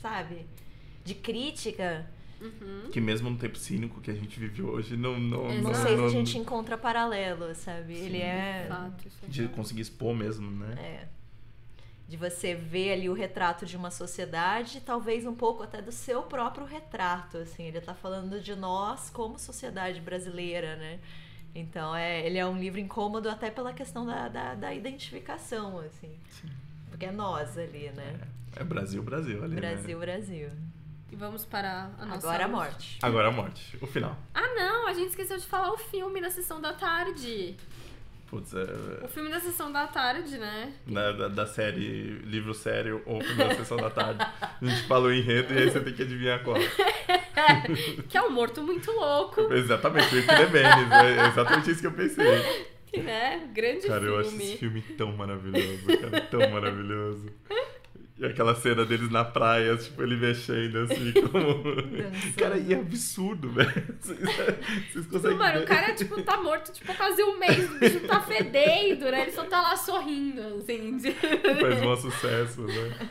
[0.00, 0.46] sabe?
[1.02, 2.06] De crítica.
[2.40, 2.90] Uhum.
[2.92, 5.18] Que mesmo no tempo cínico que a gente vive hoje, não.
[5.18, 5.62] Não, Exato.
[5.62, 7.94] Não não, sei se a gente encontra paralelo, sabe?
[7.94, 8.24] Ele Sim.
[8.24, 8.66] é...
[8.68, 9.54] Fato, é De fato.
[9.54, 10.74] conseguir expor mesmo, né?
[10.78, 11.08] É.
[12.06, 16.22] De você ver ali o retrato de uma sociedade, talvez um pouco até do seu
[16.22, 17.64] próprio retrato, assim.
[17.64, 21.00] Ele tá falando de nós como sociedade brasileira, né?
[21.54, 26.18] Então, é, ele é um livro incômodo até pela questão da, da, da identificação, assim.
[26.28, 26.50] Sim.
[26.90, 28.18] Porque é nós ali, né?
[28.56, 29.54] É, é Brasil, Brasil ali.
[29.56, 30.04] Brasil, Né?
[30.06, 30.50] Brasil.
[31.12, 32.26] E vamos para a nossa.
[32.26, 32.98] Agora a morte.
[33.00, 33.78] Agora a morte.
[33.80, 34.16] O final.
[34.34, 37.56] Ah, não, a gente esqueceu de falar o filme na sessão da tarde.
[38.34, 39.04] Putz, é.
[39.04, 40.72] O filme da sessão da tarde, né?
[40.84, 44.26] Na, da, da série livro sério ou filme da sessão da tarde.
[44.40, 46.56] A gente falou enredo e aí você tem que adivinhar qual.
[48.08, 50.90] Que é o Morto Muito Louco, Exatamente, o Ikine Benes.
[50.90, 52.24] É exatamente isso que eu pensei.
[52.86, 53.48] que, né?
[53.52, 54.44] Grande Cara, eu acho filme.
[54.44, 57.26] esse filme tão maravilhoso, cara, tão maravilhoso.
[58.16, 61.64] E aquela cena deles na praia, tipo, ele mexendo assim, como.
[62.38, 63.72] Cara, e é absurdo, velho.
[64.00, 64.18] Vocês,
[64.92, 65.36] vocês conseguem.
[65.36, 65.64] Mano, ver?
[65.64, 69.22] o cara, tipo, tá morto, tipo, quase um mês, o bicho tá fedendo, né?
[69.22, 70.94] Ele só tá lá sorrindo, assim.
[71.60, 73.10] Faz um sucesso, né?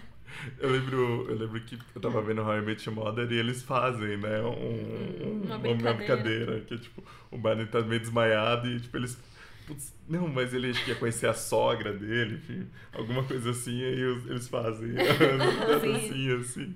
[0.60, 4.18] Eu lembro, eu lembro que eu tava vendo How I Met Mother e eles fazem,
[4.18, 5.94] né, um, um- Uma uma, brincadeira.
[5.94, 9.18] brincadeira, que é tipo, o Barney tá meio desmaiado e tipo, eles...
[9.66, 13.82] Putz, não, mas ele acho que ia conhecer a sogra dele, enfim, alguma coisa assim,
[13.84, 14.00] aí
[14.30, 16.76] eles fazem a dancinha assim.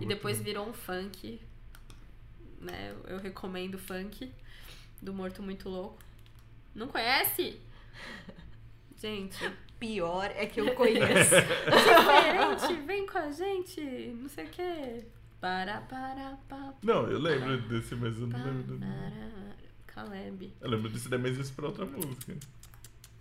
[0.00, 1.40] E depois virou um funk,
[2.60, 2.94] né?
[3.06, 4.32] Eu recomendo funk
[5.02, 5.98] do Morto Muito Louco.
[6.74, 7.58] Não conhece?
[8.96, 9.38] Gente,
[9.78, 11.34] Pior é que eu conheço.
[12.60, 13.80] diferente, vem com a gente,
[14.20, 15.04] não sei o quê.
[15.40, 18.62] Para, para, pa, Não, eu lembro desse, mas eu não lembro.
[18.74, 19.39] do- para.
[20.00, 20.52] Caleb.
[20.60, 22.36] Eu lembro desse daí, mas isso pra outra música.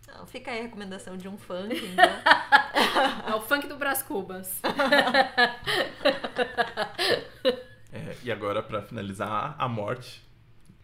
[0.07, 2.05] Não, fica aí a recomendação de um funk, então.
[3.27, 4.61] É o funk do Brás Cubas.
[7.91, 10.23] É, e agora, pra finalizar, a morte.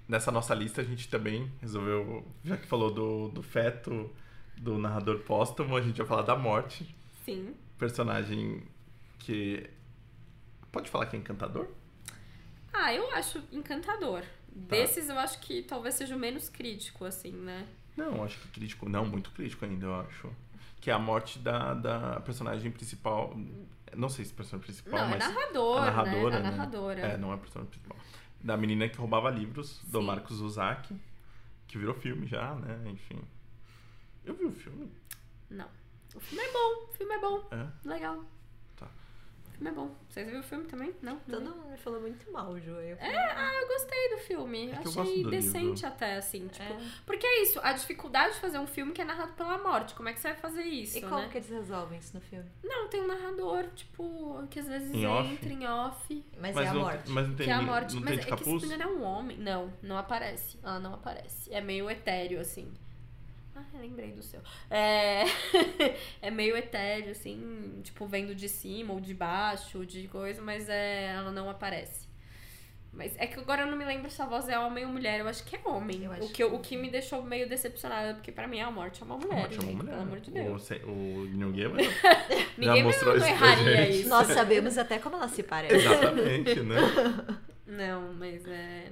[0.08, 4.12] Nessa nossa lista, a gente também resolveu, já que falou do, do feto,
[4.58, 6.96] do narrador póstumo, a gente vai falar da morte.
[7.24, 7.54] Sim.
[7.78, 8.64] Personagem
[9.20, 9.70] que.
[10.72, 11.68] Pode falar que é encantador?
[12.74, 14.24] Ah, eu acho encantador.
[14.56, 17.68] Desses eu acho que talvez seja o menos crítico, assim, né?
[17.98, 18.88] Não, acho que crítico.
[18.88, 20.32] Não, muito crítico ainda, eu acho.
[20.80, 23.38] Que é a morte da, da personagem principal.
[23.96, 25.20] Não sei se personagem principal, Não, é mas.
[25.20, 26.42] narrador, a narradora, né?
[26.42, 26.48] né?
[26.48, 27.02] A narradora.
[27.02, 27.98] É, não é a personagem principal.
[28.42, 30.06] Da menina que roubava livros, do Sim.
[30.06, 30.96] Marcos Uzaki,
[31.68, 32.90] que virou filme já, né?
[32.90, 33.22] Enfim.
[34.24, 34.90] Eu vi o filme.
[35.50, 35.68] Não.
[36.14, 37.48] O filme é bom, o filme é bom.
[37.52, 37.88] É.
[37.88, 38.24] Legal.
[39.56, 39.90] O filme é bom.
[40.10, 40.94] Vocês viram o filme também?
[41.02, 41.14] Não?
[41.14, 41.58] não Todo vi.
[41.58, 42.72] mundo me falou muito mal, Ju.
[42.72, 44.70] Eu É, ah, eu gostei do filme.
[44.70, 45.88] É que eu Achei gosto do decente livro.
[45.88, 46.48] até, assim.
[46.50, 46.78] Tipo, É.
[47.06, 49.96] Porque é isso, a dificuldade de fazer um filme que é narrado pela morte.
[49.96, 51.30] Como é que você vai fazer isso, E como né?
[51.32, 52.50] que eles resolvem isso no filme?
[52.64, 55.32] Não, tem um narrador, tipo, que às vezes Em off?
[55.32, 56.26] entra em off.
[56.38, 57.10] Mas, Mas, é a não, morte.
[57.12, 57.96] mas não tem, que é a morte.
[57.96, 58.48] não Mas tem é que capuz?
[58.48, 59.38] não me engano é um homem.
[59.38, 60.60] Não, não aparece.
[60.62, 61.54] Ela não aparece.
[61.54, 62.72] É meio etéreo, assim.
[63.56, 64.42] Ah, lembrei do seu.
[64.70, 65.24] É...
[66.22, 71.14] é meio etéreo, assim, tipo, vendo de cima ou de baixo, de coisa, mas é...
[71.14, 72.06] ela não aparece.
[72.96, 75.20] Mas é que agora eu não me lembro se a voz é homem ou mulher.
[75.20, 76.06] Eu acho que é homem.
[76.06, 79.02] Eu acho o, que, o que me deixou meio decepcionada, porque pra mim a morte
[79.02, 79.92] é uma A mulher, morte é uma gente, mulher.
[79.92, 80.70] pelo amor de O, Deus.
[80.86, 81.90] o Neil Gaiman
[82.58, 84.00] Ninguém me mostrou isso pra erraria gente.
[84.00, 84.10] isso.
[84.10, 85.76] Nós sabemos até como ela se parece.
[85.76, 86.78] Exatamente, né?
[87.68, 88.90] Não, mas é.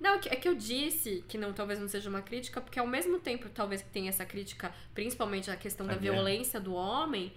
[0.00, 2.78] Não, é que, é que eu disse que não, talvez não seja uma crítica, porque
[2.80, 6.14] ao mesmo tempo, talvez que tenha essa crítica, principalmente a questão A da guerra.
[6.14, 7.32] violência do homem,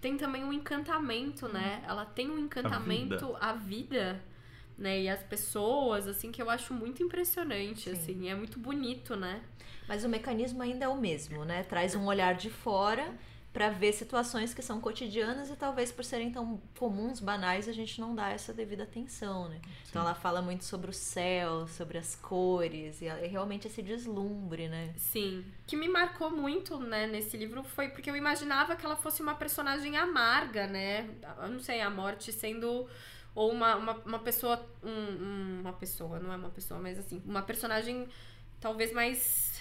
[0.00, 1.82] tem também um encantamento, né?
[1.86, 4.20] Ela tem um encantamento à vida,
[4.76, 5.00] né?
[5.02, 7.92] E as pessoas, assim, que eu acho muito impressionante, Sim.
[7.92, 8.28] assim.
[8.28, 9.40] É muito bonito, né?
[9.86, 11.62] Mas o mecanismo ainda é o mesmo, né?
[11.62, 13.14] Traz um olhar de fora
[13.52, 18.00] para ver situações que são cotidianas e talvez por serem tão comuns, banais, a gente
[18.00, 19.60] não dá essa devida atenção, né?
[19.88, 24.68] Então ela fala muito sobre o céu, sobre as cores e é realmente esse deslumbre,
[24.68, 24.92] né?
[24.98, 25.40] Sim.
[25.40, 29.22] O que me marcou muito, né, nesse livro foi porque eu imaginava que ela fosse
[29.22, 31.08] uma personagem amarga, né?
[31.42, 32.86] Eu não sei, a morte sendo.
[33.34, 34.64] Ou uma, uma, uma pessoa.
[34.84, 38.08] Um- uma pessoa, não é uma pessoa, mas assim, uma personagem
[38.60, 39.60] talvez mais.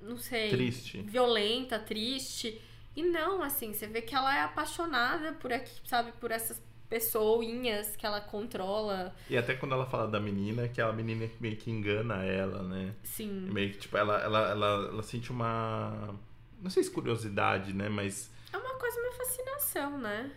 [0.00, 0.48] Não sei.
[0.48, 1.02] Triste.
[1.02, 2.60] Violenta, triste.
[2.96, 7.94] E não, assim, você vê que ela é apaixonada por aqui, sabe, por essas pessoinhas
[7.96, 9.14] que ela controla.
[9.28, 12.24] E até quando ela fala da menina, que é a menina que meio que engana
[12.24, 12.94] ela, né?
[13.04, 13.48] Sim.
[13.52, 16.14] Meio que, tipo, ela, ela, ela, ela sente uma.
[16.60, 17.88] Não sei se curiosidade, né?
[17.88, 20.32] Mas É uma coisa, uma fascinação, né?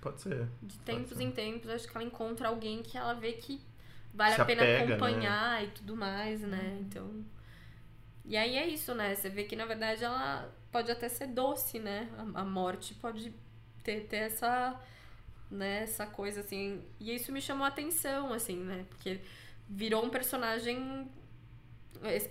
[0.00, 0.46] pode ser.
[0.62, 1.24] De tempos ser.
[1.24, 3.60] em tempos, acho que ela encontra alguém que ela vê que
[4.14, 4.94] vale Se a pena apega, né?
[4.94, 6.78] acompanhar e tudo mais, né?
[6.80, 7.24] Então.
[8.24, 9.14] E aí é isso, né?
[9.14, 12.08] Você vê que na verdade ela pode até ser doce, né?
[12.34, 13.32] A, a morte pode
[13.82, 14.78] ter, ter essa,
[15.50, 16.82] né, essa coisa assim.
[17.00, 18.84] E isso me chamou a atenção, assim, né?
[18.88, 19.20] Porque
[19.68, 21.08] virou um personagem.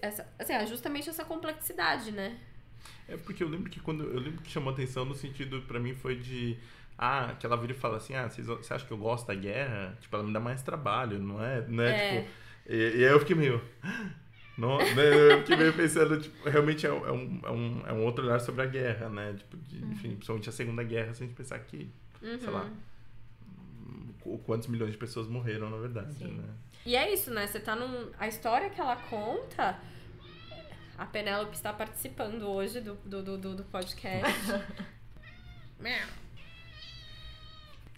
[0.02, 2.38] Essa, assim, é justamente essa complexidade, né?
[3.08, 4.04] É porque eu lembro que quando.
[4.04, 6.58] Eu lembro que chamou atenção no sentido, pra mim, foi de.
[6.97, 9.95] Ah, que ela vira e fala assim, ah, você acha que eu gosto da guerra?
[10.02, 11.62] Tipo, ela me dá mais trabalho, não é?
[11.67, 12.21] Não é, É.
[12.21, 12.32] tipo.
[12.69, 13.62] E, e aí eu fiquei meio.
[14.57, 18.03] Não, né, eu fiquei pensando, tipo, realmente é, um- é um, é, um, é um
[18.03, 19.33] outro olhar sobre a guerra, né?
[19.37, 21.89] Tipo, de, enfim, principalmente a Segunda Guerra, se a gente pensar que,
[22.21, 22.67] sei lá,
[24.21, 26.31] qu- quantos milhões de pessoas morreram, na verdade, Sim.
[26.31, 26.43] né?
[26.85, 27.45] E é isso, né?
[27.45, 28.09] Você tá num.
[28.17, 29.77] A história que ela conta.
[30.97, 34.33] A Penélope está participando hoje do, do, do, do- podcast.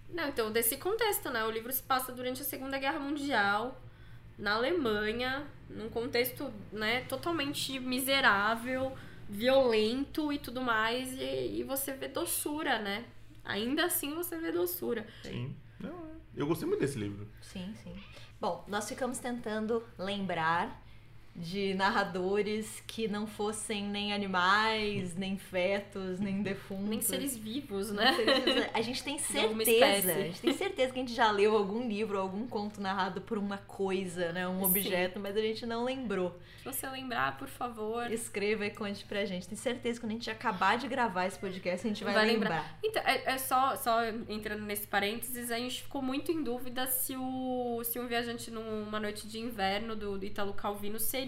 [0.09, 1.43] Não, então, desse contexto, né?
[1.45, 3.79] O livro se passa durante a Segunda Guerra Mundial,
[4.39, 8.95] na Alemanha, num contexto, né, totalmente miserável,
[9.29, 13.05] violento e tudo mais, e, e você vê doçura, né?
[13.43, 15.05] Ainda assim você vê doçura.
[15.21, 15.55] Sim.
[15.79, 17.27] Não, eu gostei muito desse livro.
[17.41, 17.93] Sim, sim.
[18.39, 20.81] Bom, nós ficamos tentando lembrar
[21.35, 26.89] de narradores que não fossem nem animais, nem fetos, nem defuntos.
[26.89, 28.13] Nem seres vivos, Nem né?
[28.13, 28.65] seres vivos.
[28.73, 32.19] A gente tem certeza, a gente tem certeza que a gente já leu algum livro,
[32.19, 34.65] algum conto narrado por uma coisa, né, um Sim.
[34.65, 36.37] objeto, mas a gente não lembrou.
[36.57, 38.11] Se você lembrar, por favor.
[38.11, 39.47] Escreva e conte pra gente.
[39.47, 42.25] Tenho certeza que quando a gente acabar de gravar esse podcast, a gente vai, Vai
[42.27, 42.49] lembrar.
[42.49, 42.79] lembrar.
[42.83, 47.15] Então, é, é só, só entrando nesse parênteses, a gente ficou muito em dúvida se
[47.15, 51.18] o se um viajante numa noite de inverno do, do Italo Calvino seria.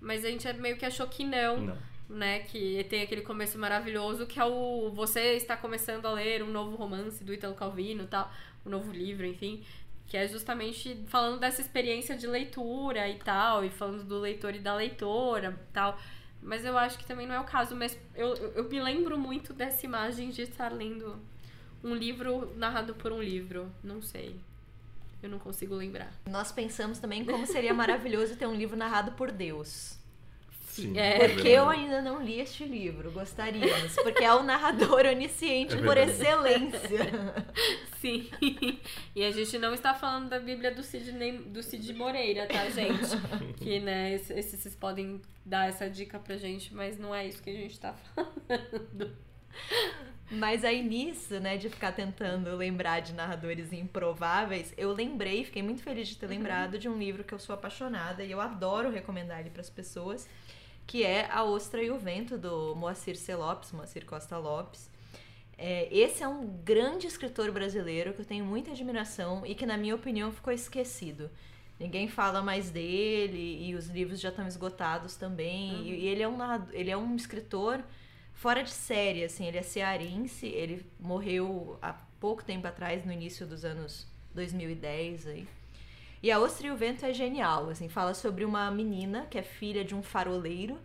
[0.00, 1.78] Mas a gente meio que achou que não, Não.
[2.08, 2.40] né?
[2.40, 6.76] Que tem aquele começo maravilhoso que é o você está começando a ler um novo
[6.76, 8.30] romance do Italo Calvino, tal,
[8.66, 9.62] um novo livro, enfim,
[10.06, 14.58] que é justamente falando dessa experiência de leitura e tal, e falando do leitor e
[14.58, 15.98] da leitora, tal.
[16.42, 19.52] Mas eu acho que também não é o caso, mas eu, eu me lembro muito
[19.52, 21.16] dessa imagem de estar lendo
[21.84, 24.34] um livro narrado por um livro, não sei.
[25.22, 26.12] Eu não consigo lembrar.
[26.28, 29.96] Nós pensamos também como seria maravilhoso ter um livro narrado por Deus.
[30.66, 30.98] Sim.
[30.98, 31.28] É.
[31.28, 33.94] Porque eu ainda não li este livro, gostaríamos.
[33.96, 36.80] Porque é o narrador onisciente É por excelência.
[38.00, 38.28] Sim.
[39.14, 42.68] e a gente não está falando da Bíblia do Cid, nem- do Cid Moreira, tá,
[42.70, 43.16] gente?
[43.62, 47.54] que, né, vocês podem dar essa dica pra gente, mas não é isso que a
[47.54, 49.14] gente tá falando.
[50.32, 55.82] Mas aí nisso, né, de ficar tentando lembrar de narradores improváveis, eu lembrei, fiquei muito
[55.82, 59.40] feliz de ter lembrado de um livro que eu sou apaixonada e eu adoro recomendar
[59.40, 60.26] ele para as pessoas,
[60.86, 63.34] que é A Ostra e o Vento, do Moacir C.
[63.34, 64.90] Lopes, Moacir Costa Lopes.
[65.58, 69.76] É, esse é um grande escritor brasileiro que eu tenho muita admiração e que, na
[69.76, 71.30] minha opinião, ficou esquecido.
[71.78, 75.82] Ninguém fala mais dele e os livros já estão esgotados também.
[75.82, 76.38] E, e ele é um
[76.72, 77.84] ele é um escritor
[78.42, 83.46] fora de série, assim, ele é cearense, ele morreu há pouco tempo atrás, no início
[83.46, 85.46] dos anos 2010 aí.
[86.20, 89.42] E A Ostra e o Vento é genial, assim, fala sobre uma menina que é
[89.42, 90.76] filha de um faroleiro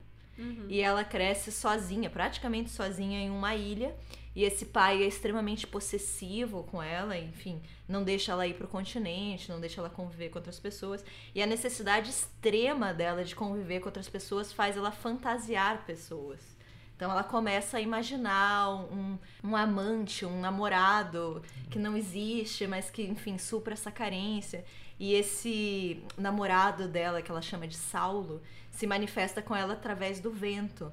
[0.69, 3.95] e ela cresce sozinha, praticamente sozinha em uma ilha.
[4.35, 9.49] E esse pai é extremamente possessivo com ela, enfim, não deixa ela ir pro continente,
[9.49, 11.03] não deixa ela conviver com outras pessoas.
[11.33, 16.56] E a necessidade extrema dela de conviver com outras pessoas faz ela fantasiar pessoas.
[16.97, 23.03] Então ela começa a imaginar um, um amante, um namorado que não existe, mas que,
[23.03, 24.65] enfim, supra essa carência.
[24.99, 30.31] E esse namorado dela, que ela chama de Saulo, se manifesta com ela através do
[30.31, 30.91] vento.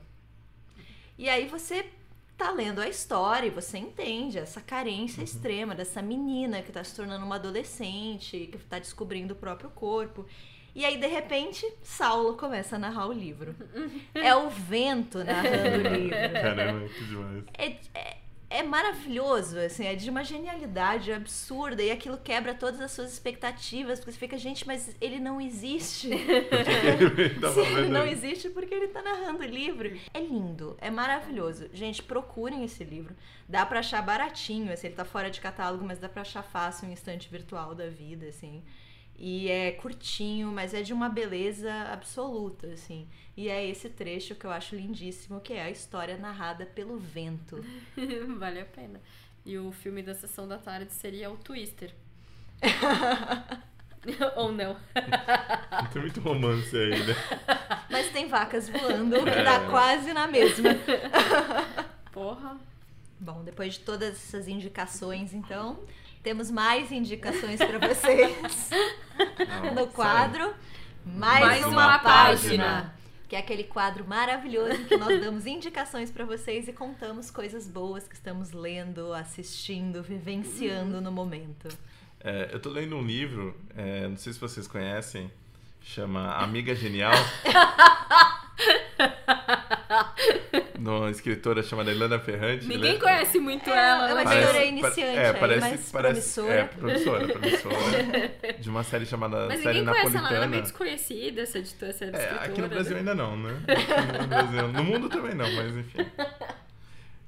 [1.17, 1.91] E aí você
[2.37, 5.25] tá lendo a história e você entende essa carência Uhum.
[5.25, 10.27] extrema dessa menina que tá se tornando uma adolescente, que tá descobrindo o próprio corpo.
[10.75, 13.55] E aí, de repente, Saulo começa a narrar o livro.
[14.13, 16.33] É o vento narrando o livro.
[16.33, 17.45] Caramba, que demais.
[17.57, 18.17] É, é,
[18.51, 23.99] é maravilhoso, assim, é de uma genialidade absurda e aquilo quebra todas as suas expectativas,
[23.99, 26.09] porque você fica, gente, mas ele não existe.
[26.13, 29.97] Ele tá Se ele não existe porque ele tá narrando o livro.
[30.13, 31.69] É lindo, é maravilhoso.
[31.73, 33.15] Gente, procurem esse livro.
[33.49, 36.89] Dá pra achar baratinho, assim, ele tá fora de catálogo, mas dá pra achar fácil
[36.89, 38.63] um instante virtual da vida, assim.
[39.17, 43.07] E é curtinho, mas é de uma beleza absoluta, assim.
[43.37, 47.65] E é esse trecho que eu acho lindíssimo, que é a história narrada pelo vento.
[48.39, 49.01] vale a pena.
[49.47, 51.95] E o filme da Sessão da Tarde seria o Twister.
[54.37, 54.77] Ou não.
[55.93, 57.15] Tem muito romance aí, né?
[57.91, 59.43] Mas tem vacas voando, que É.
[59.45, 60.71] dá quase na mesma.
[62.13, 62.59] Porra.
[63.19, 65.79] Bom, depois de todas essas indicações, então,
[66.25, 68.35] temos mais indicações para vocês
[69.47, 70.55] Não, no quadro.
[71.05, 72.65] Mais, Mais uma, uma página.
[72.65, 72.95] página.
[73.29, 77.69] Que é aquele quadro maravilhoso em que nós damos indicações para vocês e contamos coisas
[77.69, 81.69] boas que estamos lendo, assistindo, vivenciando no momento.
[82.21, 85.31] É, eu tô lendo um livro, é, não sei se vocês conhecem,
[85.83, 87.13] chama Amiga Genial.
[90.85, 92.67] de uma escritora chamada Helena Ferrante.
[92.67, 94.11] Ninguém Ela- conhece muito É, ela.
[94.11, 96.55] é uma mas- editora iniciante é, aí, parece, mas parece, promissora.
[96.61, 97.75] É, promissora, promissora.
[98.61, 100.47] de uma série chamada Mas Série ninguém conhece ela, ela é Napolitana.
[100.49, 102.45] meio desconhecida, essa editora, essa É, escritora.
[102.45, 102.99] aqui no Brasil né?
[102.99, 103.57] ainda não, né?
[103.67, 105.99] Aqui no, Brasil- no mundo também não, mas enfim.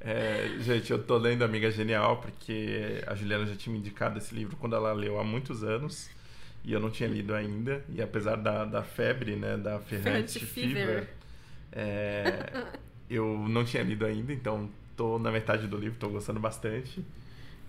[0.00, 4.34] É, gente, eu tô lendo Amiga Genial porque a Juliana já tinha me indicado esse
[4.34, 6.08] livro quando ela leu há muitos anos
[6.64, 7.82] e eu não tinha lido ainda.
[7.88, 10.02] E apesar da, da febre, né, da Ferrante
[10.38, 11.08] Ferrante Fever, Fever.
[11.72, 12.66] é,
[13.08, 17.04] eu não tinha lido ainda, então tô na metade do livro, tô gostando bastante.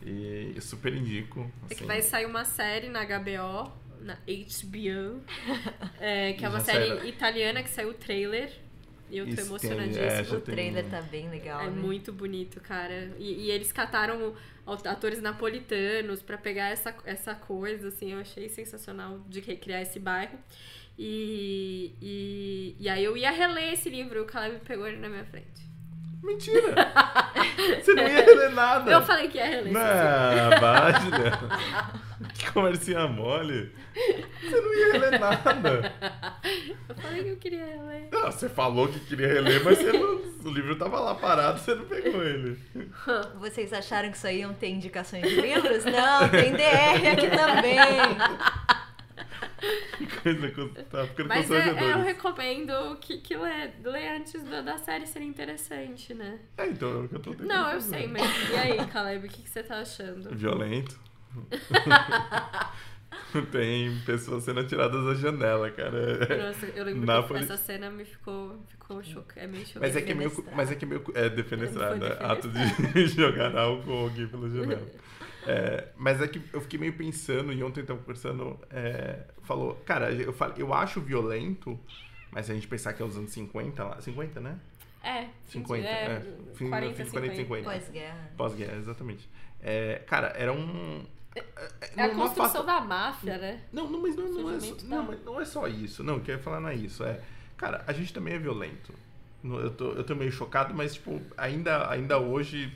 [0.05, 1.51] E eu super indico.
[1.65, 1.85] É que assim.
[1.85, 3.71] vai sair uma série na HBO,
[4.01, 5.21] na HBO,
[5.99, 7.05] é, que é uma série saiu.
[7.07, 8.51] italiana que saiu o trailer.
[9.09, 10.05] E eu tô Isso tem- emocionadíssima.
[10.05, 11.71] é, já o tem- trailer tá bem legal, É né?
[11.81, 13.09] muito bonito, cara.
[13.17, 14.35] E, e eles cataram
[14.85, 20.37] atores napolitanos pra pegar essa, essa coisa, assim, eu achei sensacional de recriar esse bairro.
[20.97, 25.07] E, e, e aí eu ia reler esse livro e o Caleb pegou ele na
[25.09, 25.67] minha frente.
[26.23, 26.73] Mentira!
[27.81, 28.91] Você não ia ler nada!
[28.91, 29.71] Eu falei que ia reler.
[29.71, 31.39] Não, baixa.
[32.33, 33.71] Que conversinha mole.
[34.41, 35.93] Você não ia ler nada.
[36.89, 38.09] Eu falei que eu queria reler.
[38.11, 41.75] Não, você falou que queria reler, mas você não- o livro tava lá parado, você
[41.75, 42.57] não pegou ele.
[43.39, 45.85] Vocês acharam que só iam ter indicações de livros?
[45.85, 47.77] Não, tem DR aqui também.
[49.97, 54.43] Que coisa que tá ficando Mas é, é, eu recomendo que, que lê, lê antes
[54.43, 56.39] da, da série ser interessante, né?
[56.57, 57.97] É, então, é o que eu tô tentando Não, eu fazer.
[57.97, 60.29] sei, mas e aí, Caleb, o que, que você tá achando?
[60.35, 60.99] Violento.
[63.51, 66.47] Tem pessoas sendo atiradas da janela, cara.
[66.47, 67.45] Nossa, eu lembro Nápoles.
[67.45, 69.81] que essa cena me ficou, ficou choca, é meio chocante.
[69.81, 70.45] Mas é que é meio.
[70.55, 71.03] Mas é que é meio.
[71.13, 71.99] É, defenestrado.
[71.99, 74.87] Foi é Ato de jogar álcool alguém pela janela.
[75.47, 79.75] É, mas é que eu fiquei meio pensando, e ontem eu tava conversando, é, falou,
[79.85, 81.79] cara, eu, falo, eu acho violento,
[82.31, 84.01] mas se a gente pensar que é os anos 50 lá.
[84.01, 84.59] 50, né?
[85.01, 86.53] É, 50, é, é.
[86.53, 87.63] Fim, 40, fim de 40 e 50.
[87.63, 88.31] Pós-guerra.
[88.35, 89.29] Pós-guerra, exatamente.
[89.61, 91.05] É, cara, era um.
[91.95, 93.61] É a uma construção da máfia, né?
[93.71, 96.03] Não, não, mas não, não, é, Surgimento não, mas não é só isso.
[96.03, 97.05] Não, o que eu ia falar não é isso.
[97.05, 97.21] É,
[97.55, 98.93] cara, a gente também é violento.
[99.43, 102.73] Eu tô, eu tô meio chocado, mas, tipo, ainda, ainda hoje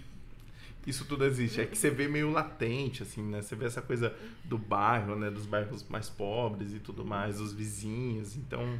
[0.86, 1.62] isso tudo existe.
[1.62, 3.42] É que você vê meio latente, assim, né?
[3.42, 5.30] Você vê essa coisa do bairro, né?
[5.30, 8.36] Dos bairros mais pobres e tudo mais, os vizinhos.
[8.36, 8.80] Então.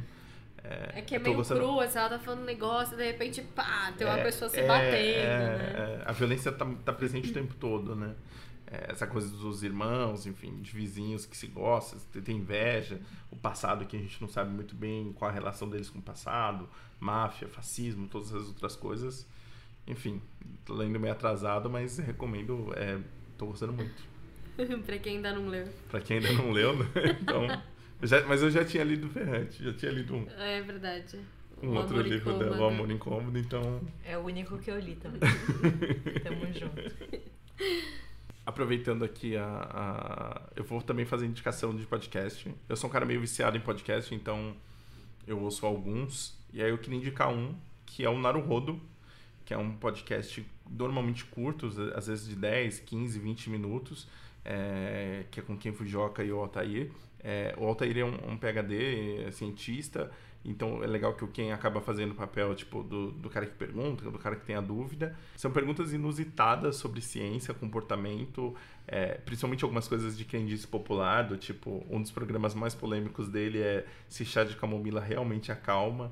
[0.64, 3.42] É, É que é meio gostando- cru, assim, ela tá falando um negócio, de repente,
[3.42, 5.98] pá, tem uma É, pessoa se é, batendo, é, né?
[6.00, 6.02] é.
[6.06, 8.14] a violência tá, tá presente o tempo todo, né?
[8.68, 13.84] É, essa coisa dos irmãos, enfim, de vizinhos que se gostam, tem inveja, o passado
[13.86, 16.68] que a gente não sabe muito bem qual a relação deles com o passado,
[17.00, 19.26] máfia, fascismo, todas as outras coisas.
[19.86, 20.20] Enfim,
[20.64, 22.98] tô lendo meio atrasado, mas recomendo, é,
[23.36, 24.02] tô gostando muito.
[24.86, 25.66] pra quem ainda não leu.
[25.90, 26.86] Pra quem ainda não leu, né?
[27.20, 27.44] Então,
[28.00, 31.18] eu já- mas eu já tinha lido Ferrante, já tinha lido um, É verdade.
[31.62, 34.78] um O outro Amor livro dela, O Amor Incômodo, então É o único que eu
[34.78, 35.20] li também.
[36.22, 37.12] Tamo junto.
[38.44, 42.52] Aproveitando aqui a, a- Eu vou também fazer indicação de podcast.
[42.68, 44.54] Eu sou um cara meio viciado em podcast, então
[45.26, 46.36] eu ouço alguns.
[46.52, 47.54] E aí eu queria indicar um,
[47.86, 48.80] que é o Naruhodo,
[49.52, 54.08] que é um podcast normalmente curto, às vezes de 10, 15, 20 minutos,
[54.42, 56.90] é, que é com Ken Fujioka e o Altair.
[57.22, 60.10] É, o Altair é um, um PhD, é cientista,
[60.42, 63.54] então é legal que o Ken acaba fazendo o papel tipo do, do cara que
[63.54, 65.14] pergunta, do cara que tem a dúvida.
[65.36, 68.56] São perguntas inusitadas sobre ciência, comportamento,
[68.88, 73.28] é, principalmente algumas coisas de quem disse popular, do tipo, um dos programas mais polêmicos
[73.28, 76.10] dele é se chá de camomila realmente acalma.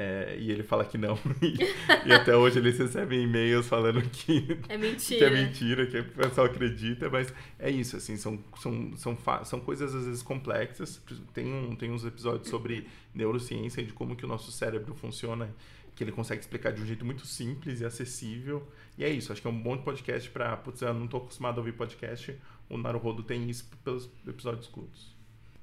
[0.00, 1.18] É, e ele fala que não.
[1.42, 5.18] E, e até hoje eles recebem e-mails falando que é mentira.
[5.18, 9.60] que é mentira, que o pessoal acredita, mas é isso, assim, são, são, são, são
[9.60, 11.02] coisas às vezes complexas.
[11.34, 15.52] Tem, um, tem uns episódios sobre neurociência e de como que o nosso cérebro funciona,
[15.96, 18.68] que ele consegue explicar de um jeito muito simples e acessível.
[18.96, 21.56] E é isso, acho que é um bom podcast para, putz, eu não estou acostumado
[21.56, 22.38] a ouvir podcast,
[22.70, 25.12] o Naruhodo tem isso pelos episódios curtos.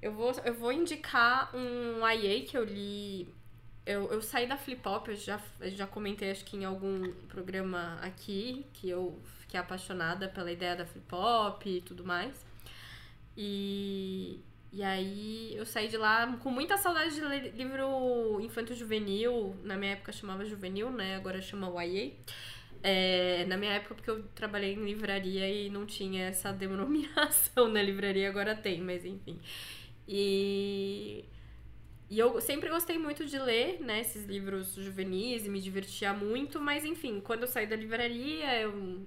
[0.01, 3.29] Eu vou, eu vou indicar um IA que eu li
[3.86, 7.99] eu, eu saí da Flip Hop, eu já, já comentei acho que em algum programa
[8.01, 12.45] aqui, que eu fiquei apaixonada pela ideia da Flip Hop e tudo mais.
[13.38, 14.39] E,
[14.71, 19.55] e aí eu saí de lá com muita saudade de ler livro infanto-juvenil.
[19.63, 21.15] Na minha época chamava juvenil, né?
[21.15, 22.11] Agora chama YA.
[22.81, 27.81] É, na minha época, porque eu trabalhei em livraria e não tinha essa denominação na
[27.81, 29.39] livraria, agora tem, mas enfim.
[30.07, 31.25] E
[32.10, 36.60] e eu sempre gostei muito de ler, né, esses livros juvenis e me divertia muito,
[36.60, 39.06] mas enfim, quando eu saí da livraria, eu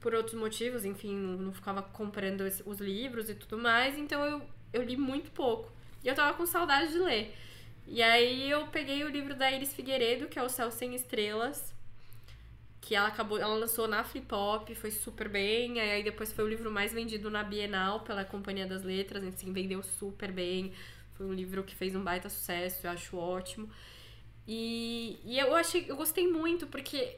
[0.00, 4.42] por outros motivos, enfim, não ficava comprando os livros e tudo mais, então eu,
[4.72, 5.72] eu li muito pouco.
[6.04, 7.34] E eu tava com saudade de ler.
[7.88, 11.74] E aí eu peguei o livro da Iris Figueiredo, que é O Céu Sem Estrelas,
[12.80, 16.48] que ela acabou, ela lançou na Flip Hop, foi super bem, aí depois foi o
[16.48, 20.72] livro mais vendido na Bienal pela Companhia das Letras, assim, vendeu super bem
[21.16, 23.68] foi um livro que fez um baita sucesso, eu acho ótimo.
[24.46, 27.16] E, e eu achei, eu gostei muito porque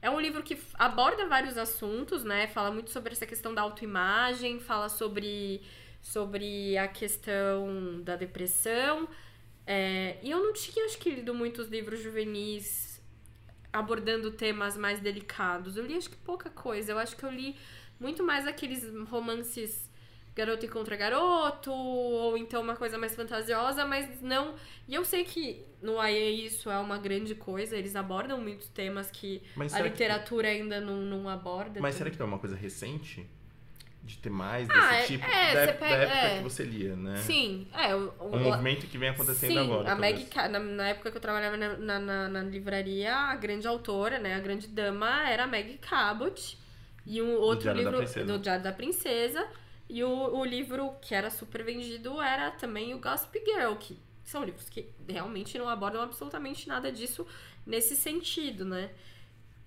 [0.00, 2.46] é um livro que aborda vários assuntos, né?
[2.46, 5.62] Fala muito sobre essa questão da autoimagem, fala sobre,
[6.00, 9.08] sobre a questão da depressão.
[9.66, 13.02] É, e eu não tinha, acho que, lido muitos livros juvenis
[13.72, 15.76] abordando temas mais delicados.
[15.76, 16.92] Eu li, acho que, pouca coisa.
[16.92, 17.56] Eu acho que eu li
[17.98, 19.85] muito mais aqueles romances
[20.36, 24.54] garoto encontra garoto, ou então uma coisa mais fantasiosa, mas não.
[24.86, 29.10] E eu sei que no IA isso é uma grande coisa, eles abordam muitos temas
[29.10, 30.60] que a literatura que...
[30.60, 31.80] ainda não, não aborda.
[31.80, 33.26] Mas será que não é uma coisa recente?
[34.02, 36.36] De ter mais desse ah, tipo é, da, pega, da, época é.
[36.36, 37.16] que você lia, né?
[37.16, 37.92] Sim, é.
[37.92, 39.90] O, o, um movimento que vem acontecendo sim, agora.
[39.90, 44.20] A Meg, na, na, época que eu trabalhava na, na, na, livraria, a grande autora,
[44.20, 44.36] né?
[44.36, 46.56] A grande dama era a Meg Cabot.
[47.04, 49.44] E um outro livro do Diário da Princesa
[49.88, 54.42] e o, o livro que era super vendido era também o Gossip Girl, que são
[54.42, 57.26] livros que realmente não abordam absolutamente nada disso
[57.64, 58.90] nesse sentido, né?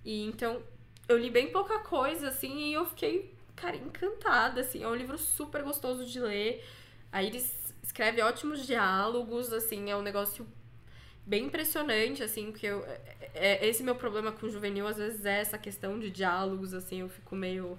[0.04, 0.62] E então
[1.08, 4.82] eu li bem pouca coisa, assim, e eu fiquei, cara, encantada, assim.
[4.82, 6.64] É um livro super gostoso de ler.
[7.10, 10.46] Aí eles escreve ótimos diálogos, assim, é um negócio
[11.26, 13.00] bem impressionante, assim, porque eu, é,
[13.34, 17.00] é, esse meu problema com o juvenil, às vezes, é essa questão de diálogos, assim,
[17.00, 17.78] eu fico meio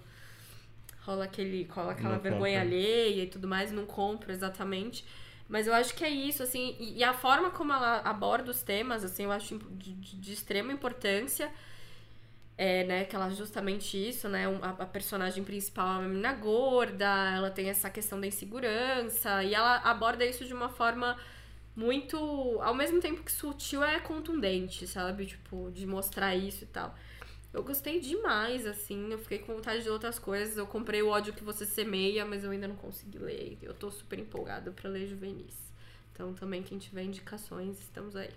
[1.02, 2.76] rola aquele, rola aquela não vergonha compra.
[2.76, 5.06] alheia e tudo mais, não compro exatamente.
[5.47, 8.62] Mas eu acho que é isso, assim, e, e a forma como ela aborda os
[8.62, 11.52] temas, assim, eu acho de, de, de extrema importância.
[12.58, 17.08] É, né, que ela justamente isso, né, a, a, personagem principal é uma menina gorda,
[17.36, 21.18] ela tem essa questão da insegurança, e ela aborda isso de uma forma
[21.76, 22.18] muito,
[22.62, 26.93] ao mesmo tempo que sutil, é contundente, sabe, tipo, de mostrar isso e tal.
[27.54, 29.12] Eu gostei demais, assim.
[29.12, 30.58] Eu fiquei com vontade de outras coisas.
[30.58, 33.58] Eu comprei o ódio que você semeia, mas eu ainda não consegui ler.
[33.62, 35.56] Eu tô super empolgada para ler juvenis.
[36.14, 38.30] Então, também, quem tiver indicações, estamos aí.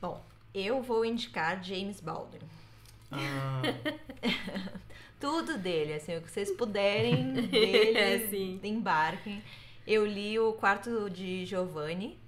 [0.00, 0.22] Bom,
[0.54, 2.40] eu vou indicar James Baldwin.
[3.10, 3.62] Ah.
[5.18, 7.96] Tudo dele, assim, o que vocês puderem dele,
[8.62, 9.42] é, embarquem.
[9.86, 12.18] Eu li o Quarto de Giovanni.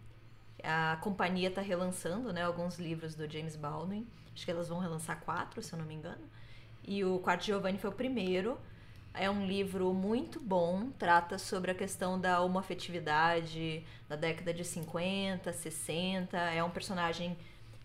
[0.62, 4.06] A companhia tá relançando, né, alguns livros do James Baldwin.
[4.40, 6.26] Acho que elas vão relançar quatro, se eu não me engano.
[6.82, 8.58] E o Quarto Giovanni foi o primeiro.
[9.12, 15.52] É um livro muito bom, trata sobre a questão da homoafetividade da década de 50,
[15.52, 16.38] 60.
[16.38, 17.36] É um personagem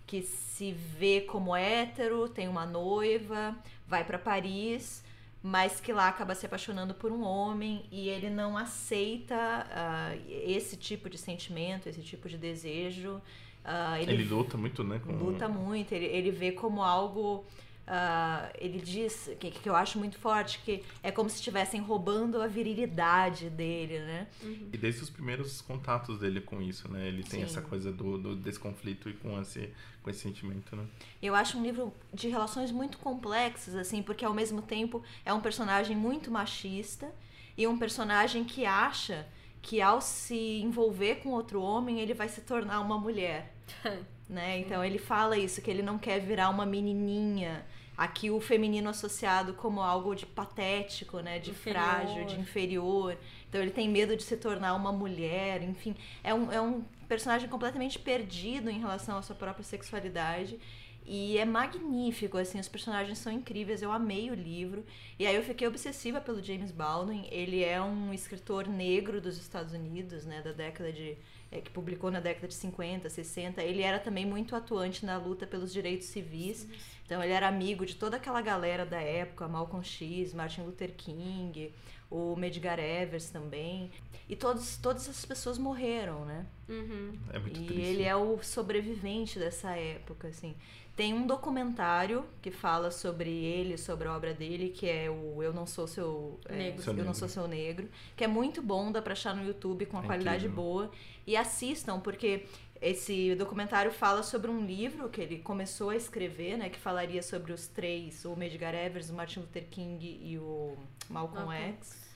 [0.08, 3.54] que se vê como hétero, tem uma noiva,
[3.86, 5.04] vai para Paris,
[5.44, 10.78] mas que lá acaba se apaixonando por um homem e ele não aceita uh, esse
[10.78, 13.22] tipo de sentimento, esse tipo de desejo.
[13.66, 15.02] Uh, ele, ele, luta muito, né?
[15.04, 15.12] Com...
[15.14, 17.44] Luta muito, ele, ele vê como algo.
[17.88, 22.42] Uh, ele diz que, que eu acho muito forte que é como se estivessem roubando
[22.42, 24.28] a virilidade dele, né?
[24.42, 24.70] Uhum.
[24.74, 27.08] E desde os primeiros contatos dele com isso, né?
[27.08, 27.46] Ele tem Sim.
[27.46, 30.84] essa coisa do, do desse conflito e com esse, com esse sentimento, né?
[31.22, 35.42] Eu acho um livro de relações muito complexas, assim, porque ao mesmo tempo é um
[35.42, 37.12] personagem muito machista
[37.56, 39.28] e um personagem que acha
[39.62, 43.55] que ao se envolver com outro homem, ele vai se tornar uma mulher.
[44.30, 44.60] né?
[44.60, 47.66] Então ele fala isso, que ele não quer virar uma menininha.
[47.98, 51.40] Aqui o feminino associado como algo de patético, né?
[51.40, 51.82] De inferior.
[51.82, 53.18] frágil, de inferior.
[53.48, 55.96] Então ele tem medo de se tornar uma mulher, enfim.
[56.24, 60.60] É um, é um personagem completamente perdido em relação à sua própria sexualidade.
[61.08, 64.84] E é magnífico, assim, os personagens são incríveis, eu amei o livro.
[65.20, 67.28] E aí eu fiquei obsessiva pelo James Baldwin.
[67.30, 71.16] Ele é um escritor negro dos Estados Unidos, né, da década de
[71.56, 73.64] é, que publicou na década de 50, 60.
[73.64, 76.68] Ele era também muito atuante na luta pelos direitos civis.
[77.06, 81.74] Então ele era amigo de toda aquela galera da época, Malcolm X, Martin Luther King,
[82.10, 83.90] o Medgar Evers também.
[84.28, 86.46] E todos, todas essas pessoas morreram, né?
[86.68, 87.18] Uhum.
[87.32, 87.82] É muito e triste.
[87.82, 90.56] ele é o sobrevivente dessa época, assim.
[90.96, 95.54] Tem um documentário que fala sobre ele, sobre a obra dele, que é o Eu
[95.54, 96.98] Não Sou Seu, é, negro.
[96.98, 99.98] Eu Não Sou Seu Negro, que é muito bom, dá pra achar no YouTube com
[99.98, 100.64] a é qualidade incrível.
[100.64, 100.92] boa.
[101.28, 102.46] E assistam, porque
[102.82, 107.52] esse documentário fala sobre um livro que ele começou a escrever, né, que falaria sobre
[107.52, 110.78] os três, o Medgar Evers, o Martin Luther King e o
[111.10, 112.16] Malcolm X,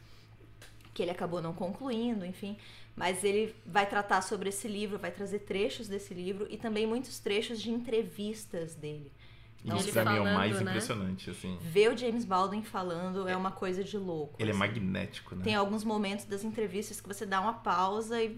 [0.94, 2.56] que ele acabou não concluindo, enfim.
[3.00, 7.18] Mas ele vai tratar sobre esse livro, vai trazer trechos desse livro e também muitos
[7.18, 9.10] trechos de entrevistas dele.
[9.64, 10.70] Então, Isso pra mim é o mais né?
[10.70, 11.58] impressionante, assim.
[11.62, 14.36] Ver o James Baldwin falando é, é uma coisa de louco.
[14.38, 14.64] Ele é assim.
[14.64, 15.44] é magnético, né?
[15.46, 18.38] Tem alguns momentos das entrevistas que você dá uma pausa e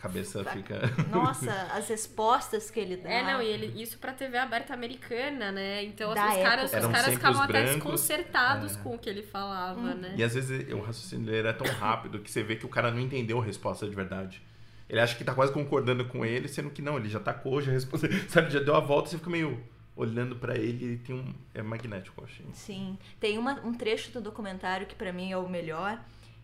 [0.00, 0.80] cabeça fica.
[1.10, 3.10] Nossa, as respostas que ele dá.
[3.10, 5.84] É, não, e ele, isso pra TV aberta americana, né?
[5.84, 8.80] Então assim, os caras, os caras ficavam até desconcertados é.
[8.80, 9.94] com o que ele falava, hum.
[9.94, 10.14] né?
[10.16, 12.90] E às vezes o raciocínio dele era tão rápido que você vê que o cara
[12.90, 14.42] não entendeu a resposta de verdade.
[14.88, 17.70] Ele acha que tá quase concordando com ele, sendo que não, ele já tacou, já
[17.70, 19.62] respondeu, sabe, já deu a volta e você fica meio
[19.94, 22.46] olhando para ele, ele tem um é magnético, eu achei.
[22.52, 26.00] Sim, tem uma, um trecho do documentário que para mim é o melhor,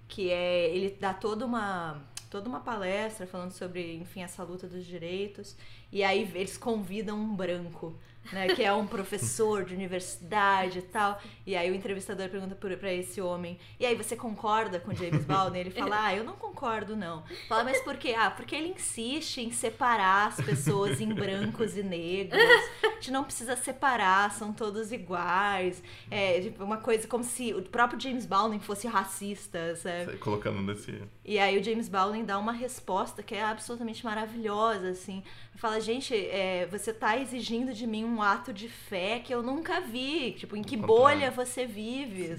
[0.09, 2.03] que é ele dá toda uma
[2.35, 5.55] toda uma palestra falando sobre, enfim, essa luta dos direitos.
[5.93, 7.97] E aí eles convidam um branco
[8.33, 11.20] né, que é um professor de universidade e tal.
[11.47, 15.61] E aí o entrevistador pergunta para esse homem: "E aí você concorda com James Baldwin?"
[15.61, 17.22] Ele fala: "Ah, eu não concordo não".
[17.49, 21.83] Fala: "Mas por quê?" "Ah, porque ele insiste em separar as pessoas em brancos e
[21.83, 22.41] negros.
[22.83, 25.83] A gente não precisa separar, são todos iguais".
[26.11, 30.16] É, tipo, uma coisa como se o próprio James Baldwin fosse racista, sabe?
[30.18, 35.22] Colocando nesse E aí o James Baldwin dá uma resposta que é absolutamente maravilhosa, assim.
[35.57, 39.43] Fala: "Gente, é, você tá exigindo de mim um um ato de fé que eu
[39.43, 40.33] nunca vi.
[40.33, 42.39] Tipo, em que bolha você vive?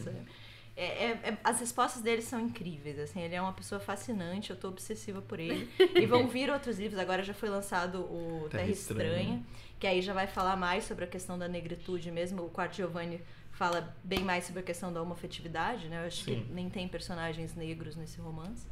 [0.77, 4.57] É, é, é, as respostas dele são incríveis, assim, ele é uma pessoa fascinante, eu
[4.57, 5.69] tô obsessiva por ele.
[5.95, 9.43] e vão vir outros livros, agora já foi lançado o Terra, Terra Estranha, Estranha,
[9.79, 12.43] que aí já vai falar mais sobre a questão da negritude mesmo.
[12.43, 13.21] O Quarto Giovanni
[13.53, 16.03] fala bem mais sobre a questão da homofetividade, né?
[16.03, 16.43] Eu acho Sim.
[16.43, 18.67] que nem tem personagens negros nesse romance.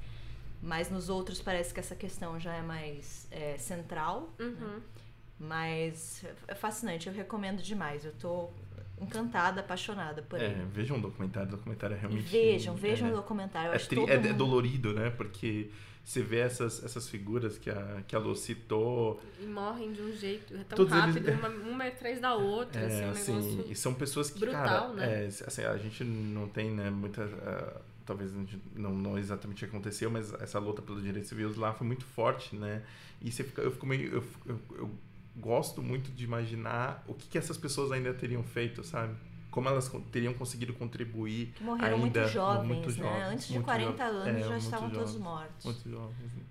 [0.63, 4.33] Mas nos outros parece que essa questão já é mais é, central.
[4.39, 4.51] Uhum.
[4.51, 4.81] Né?
[5.37, 8.05] Mas é fascinante, eu recomendo demais.
[8.05, 8.49] Eu tô
[8.97, 10.65] encantada, apaixonada por é, ele.
[10.71, 12.31] Vejam um documentário, o documentário é realmente.
[12.31, 13.73] Vejam, vejam o é, um documentário.
[13.73, 14.27] É, tri, é, mundo...
[14.27, 15.09] é, dolorido, né?
[15.09, 15.69] Porque
[16.01, 19.19] você vê essas, essas figuras que a, que a Lu citou.
[19.41, 21.39] E morrem de um jeito é tão Todos rápido, eles...
[21.39, 22.79] uma, uma atrás da outra.
[22.79, 25.25] É, assim, um assim, e são pessoas que, brutal, cara, né?
[25.25, 27.25] é, assim, a gente não tem né, muita.
[27.25, 28.31] Uh, talvez
[28.75, 32.83] não, não exatamente aconteceu, mas essa luta pelos direitos civis lá foi muito forte, né?
[33.21, 34.15] E você fica, eu fico meio.
[34.15, 34.91] eu, eu, eu
[35.35, 39.15] gosto muito de imaginar o que, que essas pessoas ainda teriam feito, sabe?
[39.49, 41.53] Como elas teriam conseguido contribuir.
[41.61, 42.95] Morreram ainda, muito jovens, muito né?
[42.95, 45.65] Jovens, Antes de 40 anos é, já estavam jovens, todos mortos.
[45.65, 46.33] Muito jovens.
[46.33, 46.43] Né?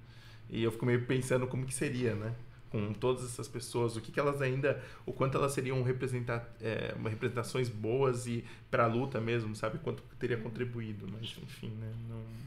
[0.51, 2.35] E eu fico meio pensando como que seria, né?
[2.73, 4.83] Com todas essas pessoas, o que, que elas ainda.
[5.07, 9.79] O quanto elas seriam representar, é, representações boas e para a luta mesmo, sabe?
[9.79, 11.93] Quanto teria contribuído, mas enfim, né?
[12.09, 12.43] Não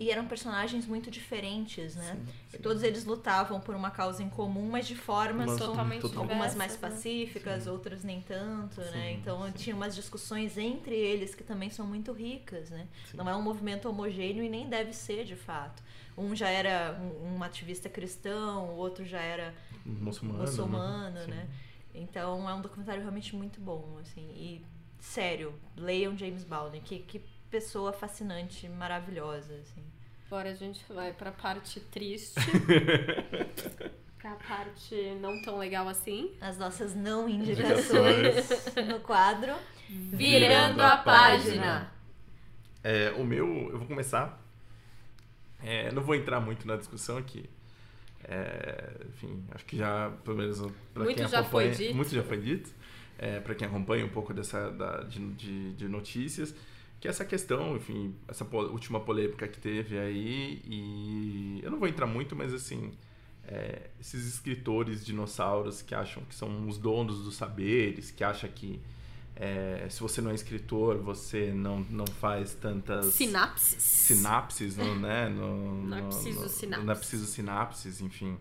[0.00, 2.14] e eram personagens muito diferentes, né?
[2.14, 2.58] Sim, sim.
[2.58, 6.72] Todos eles lutavam por uma causa em comum, mas de formas totalmente diversas, algumas mais
[6.74, 6.78] né?
[6.80, 7.70] pacíficas, sim.
[7.70, 9.14] outras nem tanto, né?
[9.14, 12.86] Então tinha umas discussões entre eles que também são muito ricas, né?
[13.12, 15.82] Não é um movimento homogêneo e nem deve ser de fato.
[16.16, 19.52] Um já era um, um ativista cristão, o outro já era
[19.84, 21.26] muçulmano, muçulmano né?
[21.26, 21.48] né?
[21.94, 24.30] Então é um documentário realmente muito bom, assim.
[24.34, 24.64] E
[25.00, 27.20] sério, leiam James Baldwin, que, que
[27.50, 29.82] pessoa fascinante, maravilhosa, assim.
[30.26, 32.34] Agora a gente vai pra parte triste.
[34.18, 36.32] pra parte não tão legal assim.
[36.40, 38.48] As nossas não indicações
[38.86, 39.54] no quadro.
[39.88, 41.90] Virando a página.
[42.84, 44.38] É, o meu, eu vou começar.
[45.62, 47.48] É, não vou entrar muito na discussão aqui.
[48.28, 50.60] É, enfim, acho que já, pelo menos
[50.92, 51.94] para quem já acompanha, foi dito.
[51.96, 52.70] muito já foi dito.
[53.18, 56.54] É, para quem acompanha um pouco dessa da, de, de, de notícias.
[57.00, 62.06] que essa questão, enfim, essa última polêmica que teve aí, e eu não vou entrar
[62.06, 62.92] muito, mas assim,
[63.44, 68.80] é, esses escritores dinossauros que acham que são os donos dos saberes, que acham que
[69.40, 73.06] é, se você não é escritor, você não, não faz tantas.
[73.14, 73.82] Sinapses.
[73.82, 75.28] Sinapses, no, né?
[75.28, 76.84] No, não é preciso no, sinapses.
[76.86, 78.36] Não é preciso sinapses, enfim.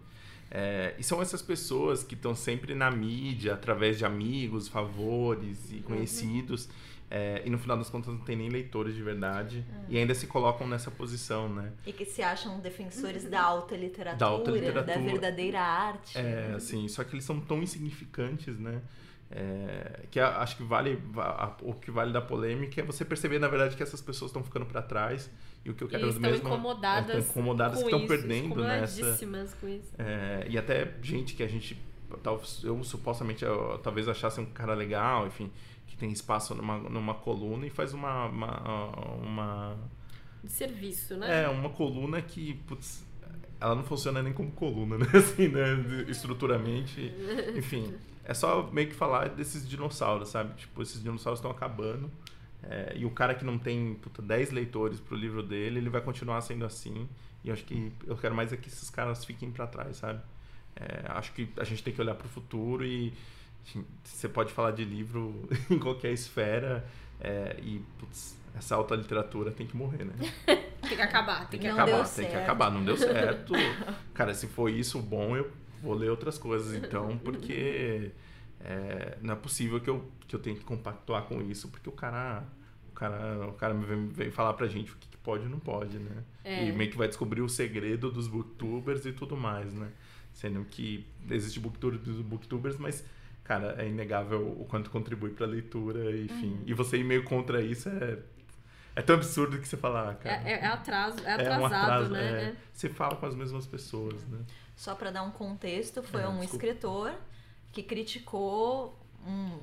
[0.49, 5.75] É, e são essas pessoas que estão sempre na mídia, através de amigos, favores e
[5.75, 5.81] uhum.
[5.83, 6.65] conhecidos.
[6.65, 6.71] Uhum.
[7.11, 9.63] É, e no final das contas não tem nem leitores de verdade.
[9.69, 9.85] Uhum.
[9.89, 11.73] E ainda se colocam nessa posição, né?
[11.85, 14.83] E que se acham defensores da alta literatura, da, alta literatura.
[14.83, 16.17] da verdadeira arte.
[16.17, 18.81] É, assim, só que eles são tão insignificantes, né?
[19.29, 20.97] É, que acho que vale
[21.61, 24.65] o que vale da polêmica é você perceber na verdade que essas pessoas estão ficando
[24.65, 25.29] para trás
[25.65, 29.27] e o que eu quero Eles mesmo incomodadas é, estão incomodadas que estão perdendo nessa.
[29.59, 29.93] com isso.
[29.97, 31.77] É, e até gente que a gente
[32.63, 35.51] eu supostamente eu, talvez achasse um cara legal enfim
[35.87, 38.89] que tem espaço numa, numa coluna e faz uma uma,
[39.21, 39.77] uma
[40.41, 41.43] de serviço né?
[41.43, 43.05] É uma coluna que putz,
[43.59, 45.05] ela não funciona nem como coluna né?
[45.13, 46.05] Assim né?
[46.07, 47.13] Estruturalmente
[47.57, 47.93] enfim
[48.27, 50.53] é só meio que falar desses dinossauros, sabe?
[50.55, 52.11] Tipo, esses dinossauros estão acabando.
[52.61, 56.01] É, e o cara que não tem puta, 10 leitores pro livro dele, ele vai
[56.01, 57.07] continuar sendo assim.
[57.41, 60.19] E eu acho que eu quero mais é que esses caras fiquem para trás, sabe?
[60.75, 63.13] É, acho que a gente tem que olhar pro futuro e
[64.03, 66.85] você pode falar de livro em qualquer esfera
[67.21, 70.13] é, e putz, essa alta literatura tem que morrer, né?
[70.81, 72.71] tem que acabar, tem que não acabar, tem que acabar.
[72.71, 73.53] Não deu certo.
[74.13, 75.49] Cara, se for isso bom, eu
[75.81, 78.11] vou ler outras coisas então, porque
[78.61, 81.91] é, não é possível que eu, que eu tenha que compactuar com isso, porque o
[81.91, 82.43] cara
[82.89, 85.59] o cara, o cara vem, vem falar pra gente o que, que pode e não
[85.59, 86.23] pode, né?
[86.43, 86.67] É.
[86.67, 89.89] E meio que vai descobrir o segredo dos booktubers e tudo mais, né?
[90.33, 93.05] Sendo que existe booktubers dos booktubers, mas
[93.43, 96.53] cara, é inegável o quanto contribui para a leitura, enfim.
[96.53, 96.63] Uhum.
[96.65, 98.19] E você ir meio contra isso é
[98.97, 100.41] é tão absurdo que você fala, ah, cara.
[100.43, 102.19] É, é, atraso, é atrasado, é um atraso, né?
[102.19, 102.43] É.
[102.45, 102.55] é.
[102.73, 104.39] Você fala com as mesmas pessoas, né?
[104.77, 106.65] Só para dar um contexto, foi é, um desculpa.
[106.65, 107.13] escritor
[107.73, 109.59] que criticou um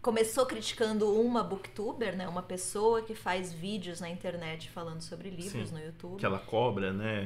[0.00, 5.68] começou criticando uma booktuber, né, uma pessoa que faz vídeos na internet falando sobre livros
[5.68, 6.18] sim, no YouTube.
[6.18, 7.24] Que ela cobra, né,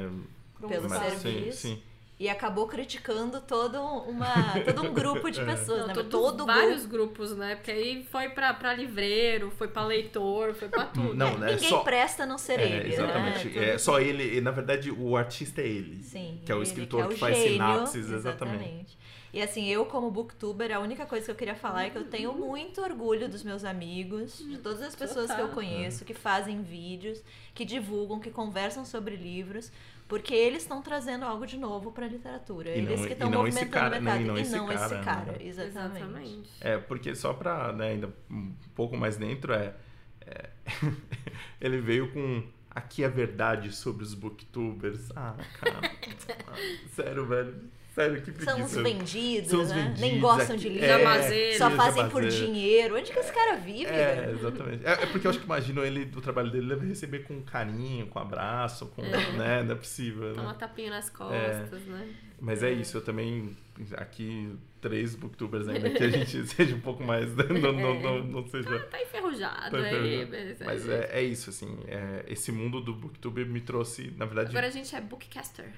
[0.60, 1.58] pelo serviço.
[1.58, 1.82] Sim, sim
[2.18, 4.26] e acabou criticando todo, uma,
[4.64, 5.44] todo um grupo de é.
[5.44, 6.02] pessoas, Não, né?
[6.10, 7.14] Todo vários grupo.
[7.14, 7.56] grupos, né?
[7.56, 11.14] Porque aí foi pra, pra livreiro, foi pra leitor, foi pra tudo.
[11.14, 11.80] Não, é, Ninguém só...
[11.80, 13.48] presta a não ser é, ele, Exatamente.
[13.48, 13.70] Né?
[13.70, 16.02] É, só ele, na verdade, o artista é ele.
[16.02, 16.40] Sim.
[16.44, 18.64] Que é o escritor que, é o que faz gênio, sinapses, exatamente.
[18.64, 18.98] exatamente.
[19.36, 22.04] E assim, eu como booktuber, a única coisa que eu queria falar é que eu
[22.04, 26.62] tenho muito orgulho dos meus amigos, de todas as pessoas que eu conheço, que fazem
[26.62, 27.22] vídeos,
[27.54, 29.70] que divulgam, que conversam sobre livros,
[30.08, 32.70] porque eles estão trazendo algo de novo para a literatura.
[32.70, 34.24] E eles não, que estão movimentando cara, metade.
[34.24, 35.32] Não, e não, esse, não cara, esse cara.
[35.32, 35.38] Né?
[35.40, 35.96] Exatamente.
[35.96, 36.50] Exatamente.
[36.60, 39.74] É, porque só para né, ainda um pouco mais dentro, é,
[40.20, 40.50] é
[41.60, 45.10] ele veio com aqui a verdade sobre os booktubers.
[45.16, 45.90] Ah, cara.
[46.94, 47.70] sério, velho.
[47.96, 48.50] Sério, que preguiça.
[48.50, 49.76] São os vendidos, São os né?
[49.76, 50.86] vendidos, Nem gostam aqui, de livro.
[50.86, 52.94] É, só fazem por dinheiro.
[52.94, 53.86] Onde que esse cara vive?
[53.86, 54.86] É, exatamente.
[54.86, 58.06] É, é, porque eu acho que imagino ele, o trabalho dele deve receber com carinho,
[58.08, 59.02] com abraço, com.
[59.02, 59.32] É.
[59.32, 59.62] Né?
[59.62, 60.34] Não é possível.
[60.34, 60.48] Dá né?
[60.48, 61.90] uma tapinha nas costas, é.
[61.90, 62.14] né?
[62.38, 62.70] Mas é.
[62.70, 63.56] isso, eu também.
[63.96, 67.34] Aqui, três booktubers ainda que a gente seja um pouco mais.
[67.34, 67.44] Né?
[67.48, 68.78] Não, não, não, não, seja.
[68.78, 70.26] Tá, tá enferrujado tá aí.
[70.26, 71.78] Mas, mas é, é isso, assim.
[72.26, 74.50] esse mundo do booktube me trouxe, na verdade.
[74.50, 75.72] Agora a gente é bookcaster.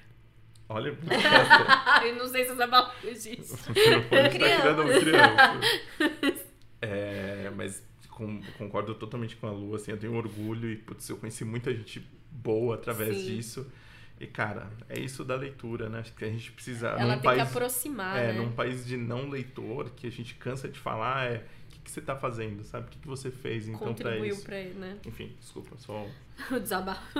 [0.69, 0.95] Olha,
[2.05, 3.57] eu não sei se essa disso.
[3.57, 6.49] Tá criando uma criança.
[6.81, 11.17] É, mas com, concordo totalmente com a Lu, assim, eu tenho orgulho e, putz, eu
[11.17, 12.01] conheci muita gente
[12.31, 13.35] boa através Sim.
[13.35, 13.69] disso.
[14.19, 15.99] E, cara, é isso da leitura, né?
[15.99, 16.87] Acho que a gente precisa.
[16.89, 18.17] Ela num tem país, que aproximar.
[18.17, 18.39] É, né?
[18.39, 21.91] num país de não leitor, que a gente cansa de falar, é o que, que
[21.91, 22.87] você tá fazendo, sabe?
[22.87, 24.43] O que, que você fez então Contribuiu pra isso.
[24.43, 24.97] Pra ele, né?
[25.05, 26.05] Enfim, desculpa, só.
[26.51, 27.19] o desabafo.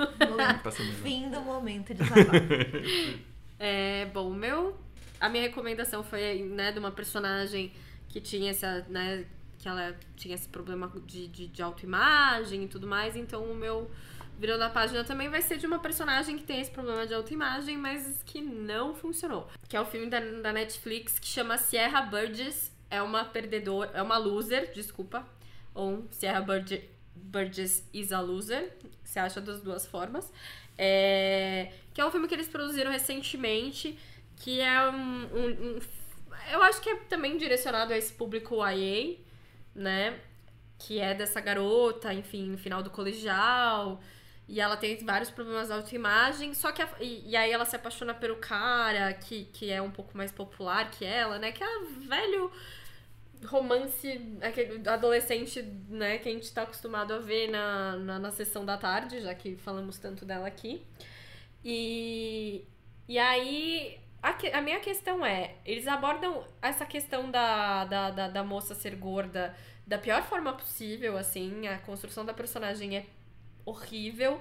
[1.02, 3.29] Fim do momento de desabafo.
[3.60, 4.74] É, bom, meu.
[5.20, 7.70] A minha recomendação foi, né, de uma personagem
[8.08, 9.26] que tinha essa, né,
[9.58, 13.90] que ela tinha esse problema de, de, de autoimagem e tudo mais, então o meu
[14.38, 17.76] virando a página também vai ser de uma personagem que tem esse problema de autoimagem,
[17.76, 19.46] mas que não funcionou.
[19.68, 22.72] Que é o filme da, da Netflix que chama Sierra Burgess.
[22.90, 25.26] É uma perdedora, é uma loser, desculpa.
[25.74, 26.82] Ou Sierra Burgess,
[27.14, 28.72] Burgess is a loser.
[29.04, 30.32] Você acha das duas formas.
[30.82, 33.98] É, que é um filme que eles produziram recentemente,
[34.36, 35.80] que é um, um, um,
[36.50, 39.18] Eu acho que é também direcionado a esse público YA,
[39.74, 40.18] né?
[40.78, 44.00] Que é dessa garota, enfim, no final do colegial.
[44.48, 46.80] E ela tem vários problemas de autoimagem, só que.
[46.80, 50.32] A, e, e, aí ela se apaixona pelo cara, que, que é um pouco mais
[50.32, 51.52] popular que ela, né?
[51.52, 51.68] Que é
[52.08, 52.50] velho
[53.46, 58.64] romance, aquele adolescente, né, que a gente tá acostumado a ver na, na, na sessão
[58.64, 60.82] da tarde, já que falamos tanto dela aqui.
[61.64, 62.64] E,
[63.08, 68.28] e aí, a, que- a minha questão é, eles abordam essa questão da, da, da,
[68.28, 69.54] da moça ser gorda
[69.86, 73.06] da pior forma possível, assim, a construção da personagem é
[73.64, 74.40] horrível.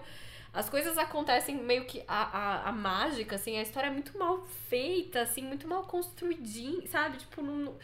[0.54, 2.24] As coisas acontecem meio que a,
[2.66, 7.18] a, a mágica, assim, a história é muito mal feita, assim, muito mal construidinha, sabe?
[7.18, 7.76] Tipo, não,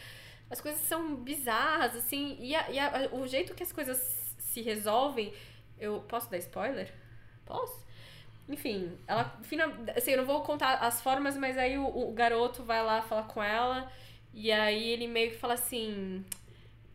[0.49, 3.97] as coisas são bizarras, assim, e, a- e a- o jeito que as coisas
[4.39, 5.33] se resolvem.
[5.79, 6.93] Eu posso dar spoiler?
[7.45, 7.85] Posso?
[8.49, 9.25] Enfim, ela.
[9.43, 13.01] Final, assim, eu não vou contar as formas, mas aí o, o garoto vai lá
[13.01, 13.91] falar com ela.
[14.33, 16.23] E aí ele meio que fala assim.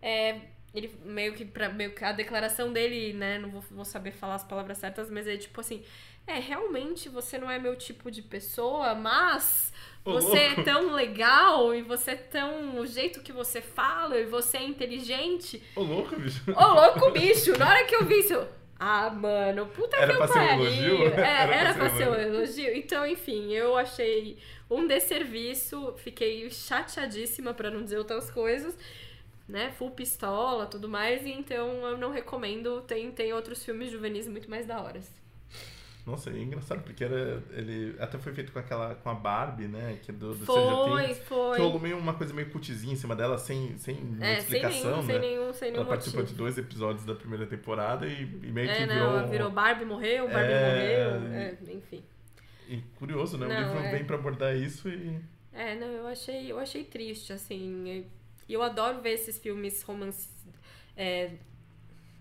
[0.03, 0.41] É,
[0.75, 3.39] ele meio que, pra, meio que a declaração dele, né?
[3.39, 5.83] Não vou, vou saber falar as palavras certas, mas é tipo assim:
[6.31, 9.73] É, realmente você não é meu tipo de pessoa, mas
[10.05, 12.79] Ô, você é tão legal e você é tão.
[12.79, 15.63] O jeito que você fala e você é inteligente.
[15.75, 16.43] Ô, louco, bicho.
[16.57, 17.57] Ô, louco, bicho!
[17.59, 18.35] Na hora que eu vi isso.
[18.35, 20.65] eu, Ah, mano, puta Era que pra ser um pariu.
[20.65, 21.15] elogio?
[21.15, 22.75] É, Era era, pra ser um um elogio.
[22.77, 24.39] Então, enfim, eu achei
[24.71, 28.77] um desserviço, fiquei chateadíssima pra não dizer outras coisas,
[29.49, 29.71] né?
[29.73, 32.83] Full pistola, tudo mais, e então eu não recomendo.
[32.83, 35.01] Tem, tem outros filmes juvenis muito mais da hora.
[36.07, 37.43] Nossa, é engraçado, porque era.
[37.51, 38.95] Ele até foi feito com aquela.
[38.95, 39.99] com a Barbie, né?
[40.03, 41.57] Que é do, do Foi, foi.
[41.57, 45.03] Que rolou meio uma coisa meio cutizinha em cima dela, sem, sem É, sem explicação,
[45.03, 45.13] nenhum, né?
[45.13, 48.69] sem nenhum, sem nenhum Ela participou de dois episódios da primeira temporada e, e meio
[48.69, 49.13] que É, virou.
[49.21, 52.03] não, virou Barbie morreu, Barbie É, morreu, é, enfim.
[52.69, 53.47] E curioso, né?
[53.47, 53.91] o Não, livro é.
[53.93, 55.21] vem pra abordar isso e.
[55.53, 58.05] É, não, eu achei, eu achei triste, assim.
[58.49, 60.29] E eu adoro ver esses filmes romances.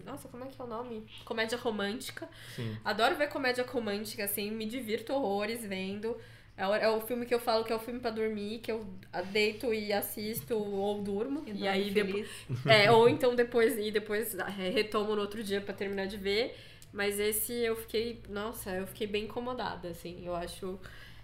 [0.10, 1.06] Nossa, como é que é o nome?
[1.24, 2.28] Comédia romântica.
[2.56, 2.76] Sim.
[2.84, 6.18] Adoro ver comédia romântica, assim, me divirto horrores vendo.
[6.58, 8.72] É o, é o filme que eu falo que é o filme pra dormir, que
[8.72, 8.86] eu
[9.32, 11.44] deito e assisto ou durmo.
[11.48, 12.28] E, aí depois.
[12.66, 16.58] É, ou então depois e depois é, retomo no outro dia pra terminar de ver.
[16.92, 20.26] Mas esse eu fiquei, nossa, eu fiquei bem incomodada, assim.
[20.26, 20.80] Eu acho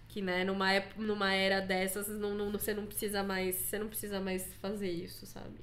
[0.08, 4.20] que, né, numa, numa era dessas, não, não, você não precisa mais, você não precisa
[4.20, 5.60] mais fazer isso, sabe?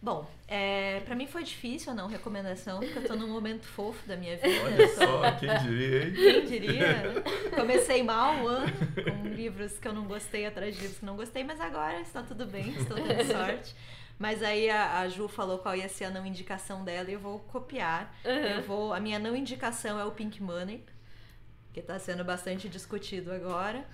[0.00, 4.06] Bom, é, pra mim foi difícil a não recomendação, porque eu tô num momento fofo
[4.06, 4.64] da minha vida.
[4.64, 6.12] Olha só, quem diria, hein?
[6.14, 7.14] Quem diria?
[7.54, 11.16] Comecei mal o ano, com livros que eu não gostei atrás de livros que não
[11.16, 13.74] gostei, mas agora está tudo bem, estou tendo sorte.
[14.18, 17.20] Mas aí a, a Ju falou qual ia ser a não indicação dela e eu
[17.20, 18.14] vou copiar.
[18.24, 20.84] Eu vou, a minha não indicação é o Pink Money,
[21.72, 23.84] que está sendo bastante discutido agora.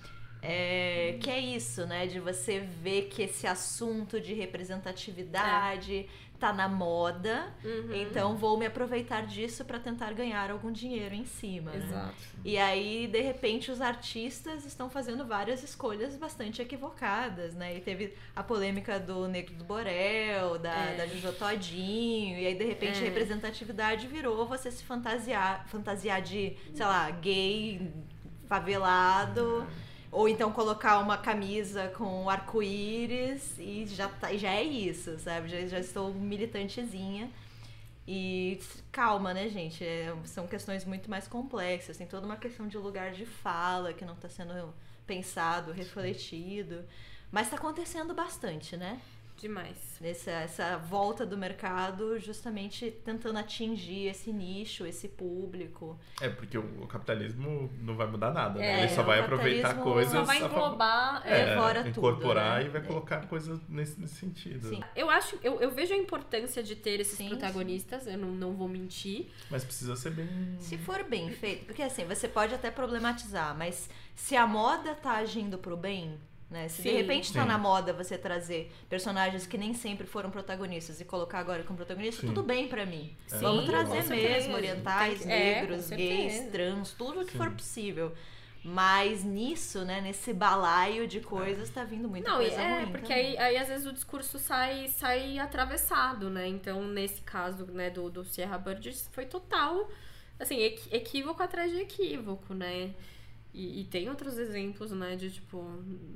[0.46, 2.06] É, que é isso, né?
[2.06, 6.06] De você ver que esse assunto de representatividade
[6.38, 7.54] tá na moda.
[7.64, 7.94] Uhum.
[7.94, 11.70] Então vou me aproveitar disso para tentar ganhar algum dinheiro em cima.
[11.70, 11.76] né?
[11.78, 12.14] Exato.
[12.44, 17.76] E aí, de repente, os artistas estão fazendo várias escolhas bastante equivocadas, né?
[17.76, 20.96] E teve a polêmica do Negro do Borel, da, É.
[20.96, 23.04] da Jojo Todinho, e aí, de repente, É.
[23.04, 27.90] representatividade virou você se fantasiar, fantasiar de, sei lá, gay,
[28.46, 29.66] favelado.
[30.14, 35.48] Ou então colocar uma camisa com arco-íris e já, tá, já é isso, sabe?
[35.48, 37.28] Já, já estou militantezinha.
[38.06, 38.60] E
[38.92, 39.82] calma, né, gente?
[39.84, 41.96] É, são questões muito mais complexas.
[41.96, 44.72] Tem toda uma questão de lugar de fala que não está sendo
[45.04, 46.84] pensado, refletido.
[47.32, 49.00] Mas está acontecendo bastante, né?
[49.36, 49.76] Demais.
[50.02, 55.98] Essa, essa volta do mercado justamente tentando atingir esse nicho, esse público.
[56.20, 58.80] É, porque o, o capitalismo não vai mudar nada, né?
[58.80, 60.12] É, Ele só vai aproveitar coisas.
[60.12, 61.22] Só vai englobar.
[61.26, 62.66] É, é, fora tudo, incorporar né?
[62.66, 62.84] e vai É.
[62.84, 64.68] colocar coisas nesse, nesse sentido.
[64.68, 64.80] Sim.
[64.94, 68.52] Eu acho, eu, eu vejo a importância de ter esses Sim, protagonistas, eu não, não
[68.54, 69.30] vou mentir.
[69.50, 70.28] Mas precisa ser bem.
[70.60, 75.16] Se for bem feito, porque assim, você pode até problematizar, mas se a moda tá
[75.16, 76.18] agindo pro bem,
[76.54, 76.68] né?
[76.68, 76.96] Se de Sim.
[76.96, 77.48] repente tá Sim.
[77.48, 82.20] na moda você trazer personagens que nem sempre foram protagonistas e colocar agora como protagonista,
[82.22, 82.28] Sim.
[82.28, 83.14] tudo bem pra mim.
[83.26, 87.38] Sim, Vamos trazer mesmo orientais, que- é, negros, com gays, trans, tudo que Sim.
[87.38, 88.12] for possível.
[88.66, 92.92] Mas nisso, né, nesse balaio de coisas, tá vindo muita Não, coisa é, ruim.
[92.92, 96.48] porque aí, aí às vezes o discurso sai, sai atravessado, né?
[96.48, 99.90] Então, nesse caso, né, do, do Sierra Burgess, foi total,
[100.40, 100.58] assim,
[100.90, 102.94] equívoco atrás de equívoco, né?
[103.54, 105.64] E, e tem outros exemplos, né, de tipo,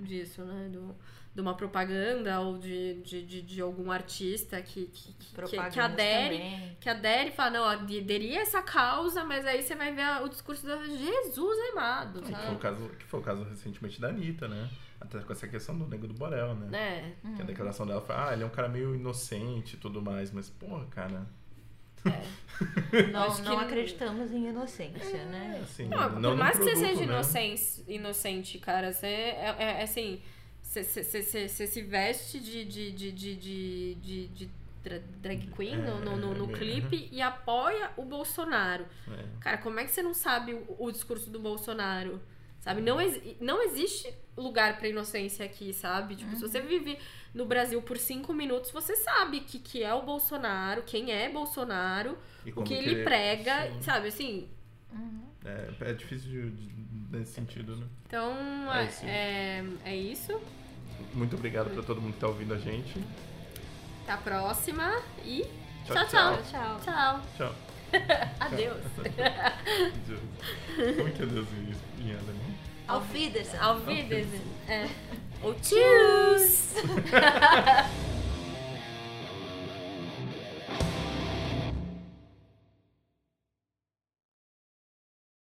[0.00, 0.68] disso, né?
[0.70, 0.94] Do,
[1.34, 5.34] de uma propaganda ou de, de, de, de algum artista que, que, que,
[5.70, 6.76] que adere também.
[6.80, 10.22] que adere e fala, não, aderia a essa causa, mas aí você vai ver a-
[10.24, 12.58] o discurso da Jesus amado, Que foi, o sabe?
[12.58, 14.68] caso, que foi o caso recentemente da Anitta, né?
[15.00, 16.66] Até com essa questão do Nego do Borel, né?
[17.22, 17.34] Né?
[17.36, 20.32] Que a declaração dela foi, ah, ele é um cara meio inocente e tudo mais,
[20.32, 21.24] mas, porra, cara.
[23.12, 25.60] Não, Acho que não não- acreditamos em inocência, né?
[25.62, 27.04] Assim, Não, não por mais que você seja né?
[27.04, 30.20] inocente, inocente, cara, você é, é- é assim,
[30.62, 30.84] Você
[31.48, 34.50] se veste de, de, de, de, de, de, de
[35.20, 38.86] drag queen no, no, no, no clipe e apoia o Bolsonaro.
[39.08, 39.24] É.
[39.40, 42.20] Cara, como é que você não sabe o, o discurso do Bolsonaro?
[42.60, 42.80] Sabe?
[42.82, 42.96] Não,
[43.40, 46.16] não existe lugar pra inocência aqui, sabe?
[46.16, 46.98] Tipo, se você vive
[47.34, 52.16] no Brasil por cinco minutos, você sabe que, que é o Bolsonaro, quem é Bolsonaro,
[52.56, 53.82] o que ele prega, sim.
[53.82, 54.08] sabe?
[54.08, 54.48] Assim,
[55.44, 57.86] É, é difícil de- de- nesse sentido, né?
[58.06, 58.32] então
[58.74, 59.04] É é, isso.
[59.06, 60.40] é, é isso.
[61.14, 62.98] Muito obrigado pra todo mundo que tá ouvindo a gente.
[64.02, 65.42] Até a próxima e
[65.86, 66.42] Tchau, tchau, tchau.
[66.50, 66.80] Tchau.
[66.84, 67.22] Tchau.
[67.36, 67.54] Tchau.
[68.40, 68.84] Adeus.
[70.96, 72.54] Como que é Deus em em alemão?
[72.88, 73.60] Auf Wiedersehen.
[73.62, 74.42] Auf Wiedersehen.
[74.68, 74.88] É.
[75.42, 76.74] Ou tschüss.